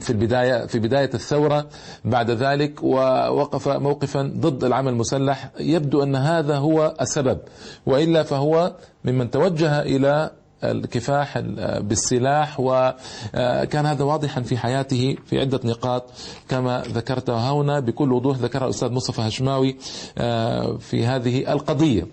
في 0.00 0.10
البداية 0.10 0.66
في 0.66 0.78
بداية 0.78 1.10
الثورة 1.14 1.66
بعد 2.04 2.30
ذلك 2.30 2.82
ووقف 2.82 3.68
موقفا 3.68 4.22
ضد 4.36 4.64
العمل 4.64 4.92
المسلح. 4.92 5.50
يبدو 5.60 6.02
أن 6.02 6.16
هذا 6.16 6.56
هو 6.56 6.94
السبب 7.00 7.38
وإلا 7.86 8.22
فهو 8.22 8.72
ممن 9.04 9.30
توجه 9.30 9.82
إلى 9.82 10.30
الكفاح 10.64 11.38
بالسلاح 11.80 12.60
وكان 12.60 13.86
هذا 13.86 14.04
واضحا 14.04 14.40
في 14.40 14.56
حياته 14.56 15.16
في 15.26 15.40
عدة 15.40 15.60
نقاط. 15.64 16.04
كما 16.48 16.82
ذكرت 16.86 17.30
هنا 17.30 17.80
بكل 17.80 18.12
وضوح 18.12 18.38
ذكرها 18.38 18.64
الأستاذ 18.64 18.92
مصطفى 18.92 19.20
هشماوي 19.20 19.76
آه، 20.18 20.76
في 20.76 21.06
هذه 21.06 21.52
القضية. 21.52 22.06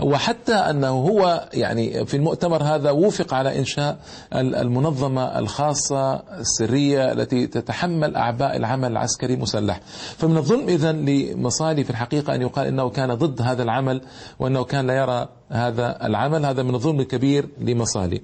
وحتى 0.00 0.54
أنه 0.54 0.88
هو 0.88 1.48
يعني 1.54 2.06
في 2.06 2.16
المؤتمر 2.16 2.62
هذا 2.62 2.90
وافق 2.90 3.34
على 3.34 3.58
إنشاء 3.58 3.98
المنظمة 4.34 5.38
الخاصة 5.38 6.14
السرية 6.14 7.12
التي 7.12 7.46
تتحمل 7.46 8.16
أعباء 8.16 8.56
العمل 8.56 8.92
العسكري 8.92 9.36
مسلح. 9.36 9.80
فمن 10.18 10.36
الظلم 10.36 10.68
اذا 10.68 10.92
لمصالي 10.92 11.84
في 11.84 11.90
الحقيقة 11.90 12.34
أن 12.34 12.42
يقال 12.42 12.66
إنه 12.66 12.88
كان 12.90 13.14
ضد 13.14 13.42
هذا 13.42 13.62
العمل 13.62 14.00
وأنه 14.38 14.64
كان 14.64 14.86
لا 14.86 14.96
يرى 14.96 15.28
هذا 15.50 16.06
العمل. 16.06 16.44
هذا 16.44 16.62
من 16.62 16.74
الظلم 16.74 17.00
الكبير 17.00 17.48
لمصالي. 17.60 18.20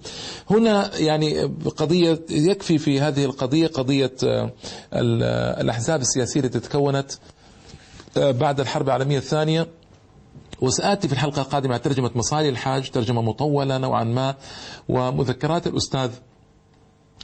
هنا 0.50 0.90
يعني 0.98 1.42
قضية 1.76 2.20
يكفي 2.30 2.78
في 2.78 3.00
هذه 3.00 3.24
القضية 3.24 3.66
قضية 3.66 4.12
آه، 4.24 4.50
الأحزاب 5.60 6.00
السياسية 6.00 6.40
التي 6.40 6.60
تكونت 6.60 7.12
آه، 8.16 8.30
بعد 8.30 8.60
الحرب 8.60 8.86
العالمية 8.86 9.18
الثانية. 9.18 9.66
وسآتي 10.64 11.08
في 11.08 11.14
الحلقة 11.14 11.42
القادمة 11.42 11.72
على 11.72 11.82
ترجمة 11.82 12.10
مصالي 12.14 12.48
الحاج 12.48 12.90
ترجمة 12.90 13.22
مطولة 13.22 13.78
نوعا 13.78 14.04
ما 14.04 14.34
ومذكرات 14.88 15.66
الأستاذ 15.66 16.10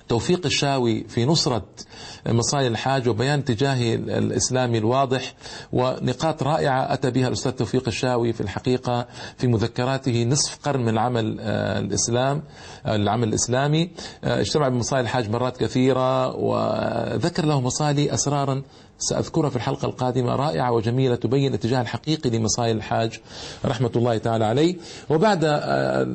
توفيق 0.09 0.47
الشاوي 0.47 1.05
في 1.09 1.25
نصرة 1.25 1.67
مصالح 2.27 2.67
الحاج 2.67 3.09
وبيان 3.09 3.39
اتجاهه 3.39 3.95
الإسلامي 3.95 4.79
الواضح 4.79 5.35
ونقاط 5.73 6.43
رائعة 6.43 6.93
أتى 6.93 7.11
بها 7.11 7.29
الأستاذ 7.29 7.53
توفيق 7.53 7.89
الشاوي 7.89 8.33
في 8.33 8.41
الحقيقة 8.41 9.07
في 9.39 9.47
مذكراته 9.47 10.25
نصف 10.25 10.59
قرن 10.63 10.81
من 10.81 10.99
عمل 10.99 11.37
آه، 11.41 11.79
الإسلام 11.79 12.43
آه، 12.87 12.97
العمل 12.97 13.29
الإسلامي. 13.29 13.91
آه، 14.25 14.41
اجتمع 14.41 14.69
بمصالح 14.69 15.01
الحاج 15.01 15.31
مرات 15.31 15.57
كثيرة 15.57 16.37
وذكر 16.37 17.47
له 17.47 17.61
مصالي 17.61 18.15
أسرارا 18.15 18.63
سأذكرها 19.01 19.51
في 19.51 19.57
الحلقة 19.57 19.87
القادمة 19.87 20.37
رائعة 20.37 20.73
وجميلة 20.73 21.15
تبين 21.15 21.49
الاتجاه 21.49 21.81
الحقيقي 21.81 22.31
لمصائل 22.31 22.77
الحاج 22.77 23.21
رحمة 23.65 23.91
الله 23.97 24.19
تعالى 24.19 24.45
عليه. 24.45 24.77
وبعد 25.11 25.41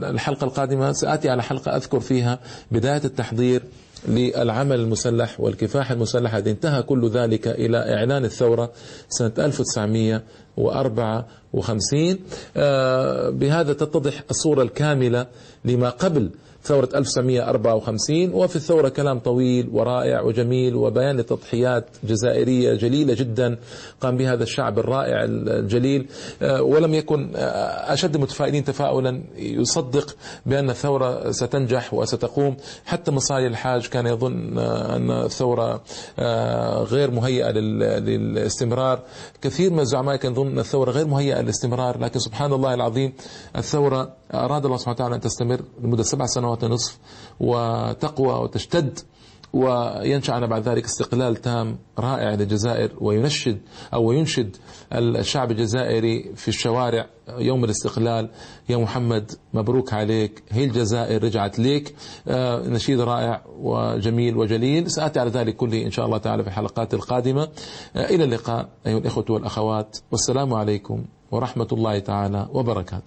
الحلقة 0.03 0.45
القادمة 0.45 0.91
سآتي 0.91 1.29
على 1.29 1.43
حلقة 1.43 1.75
أذكر 1.75 1.99
فيها 1.99 2.39
بداية 2.71 3.01
التحضير 3.05 3.63
للعمل 4.07 4.79
المسلح 4.79 5.39
والكفاح 5.39 5.91
المسلح 5.91 6.35
الذي 6.35 6.51
انتهى 6.51 6.81
كل 6.83 7.09
ذلك 7.09 7.47
إلى 7.47 7.93
إعلان 7.95 8.25
الثورة 8.25 8.71
سنة 9.09 9.31
1954 9.37 12.17
آه، 12.57 13.29
بهذا 13.29 13.73
تتضح 13.73 14.23
الصورة 14.29 14.63
الكاملة 14.63 15.27
لما 15.65 15.89
قبل 15.89 16.29
ثورة 16.65 16.89
1954 16.95 18.33
وفي 18.33 18.55
الثورة 18.55 18.89
كلام 18.89 19.19
طويل 19.19 19.69
ورائع 19.73 20.21
وجميل 20.21 20.75
وبيان 20.75 21.17
لتضحيات 21.17 21.85
جزائرية 22.03 22.73
جليلة 22.73 23.13
جدا 23.13 23.57
قام 24.01 24.17
بها 24.17 24.33
هذا 24.33 24.43
الشعب 24.43 24.79
الرائع 24.79 25.23
الجليل. 25.23 26.07
آه، 26.41 26.61
ولم 26.61 26.93
يكن 26.93 27.31
آه، 27.35 27.93
أشد 27.93 28.15
المتفائلين 28.15 28.63
تفاؤلا 28.63 29.21
يصدق 29.37 30.15
بأن 30.45 30.69
الثورة 30.69 31.31
ستنجح 31.31 31.93
وستقوم. 31.93 32.57
حتى 32.85 33.11
مصالح 33.11 33.45
الحاج 33.45 33.87
كان 33.87 34.07
يظن 34.07 34.57
آه، 34.57 34.95
أن 34.95 35.11
الثورة 35.11 35.81
غير 36.83 37.11
مهيئة 37.11 37.51
للاستمرار. 37.51 38.99
كثير 39.41 39.71
من 39.71 39.79
الزعماء 39.79 40.15
كان 40.15 40.31
يظن 40.31 40.47
أن 40.47 40.59
الثورة 40.59 40.91
غير 40.91 41.07
مهيئة 41.07 41.41
للاستمرار 41.41 41.99
لكن 41.99 42.19
سبحان 42.19 42.53
الله 42.53 42.73
العظيم 42.73 43.13
الثورة 43.55 44.13
أراد 44.33 44.65
الله 44.65 44.77
سبحانه 44.77 44.95
وتعالى 44.95 45.15
أن 45.15 45.19
تستمر 45.19 45.61
لمدة 45.83 46.03
سبع 46.03 46.25
سنوات 46.25 46.63
ونصف 46.63 46.97
وتقوى 47.39 48.33
وتشتد 48.33 48.99
وينشأ 49.53 50.39
بعد 50.39 50.69
ذلك 50.69 50.85
استقلال 50.85 51.35
تام 51.35 51.77
رائع 51.99 52.33
للجزائر 52.33 52.91
وينشد 53.01 53.61
أو 53.93 54.11
ينشد 54.11 54.55
الشعب 54.93 55.51
الجزائري 55.51 56.35
في 56.35 56.47
الشوارع 56.47 57.07
يوم 57.29 57.63
الاستقلال. 57.63 58.29
يا 58.69 58.77
محمد 58.77 59.31
مبروك 59.53 59.93
عليك. 59.93 60.43
هي 60.49 60.63
الجزائر 60.63 61.23
رجعت 61.23 61.59
ليك. 61.59 61.95
آه، 62.27 62.67
نشيد 62.67 62.99
رائع 62.99 63.41
وجميل 63.59 64.37
وجليل. 64.37 64.91
سآتي 64.91 65.19
على 65.19 65.29
ذلك 65.29 65.55
كله 65.55 65.85
إن 65.85 65.91
شاء 65.91 66.05
الله 66.05 66.17
تعالى 66.17 66.43
في 66.43 66.49
الحلقات 66.49 66.93
القادمة. 66.93 67.47
آه، 67.95 68.05
إلى 68.05 68.23
اللقاء 68.23 68.69
أيها 68.87 68.97
الإخوة 68.97 69.25
والأخوات. 69.29 69.97
والسلام 70.11 70.53
عليكم 70.53 71.05
ورحمة 71.31 71.67
الله 71.71 71.99
تعالى 71.99 72.47
وبركاته. 72.51 73.03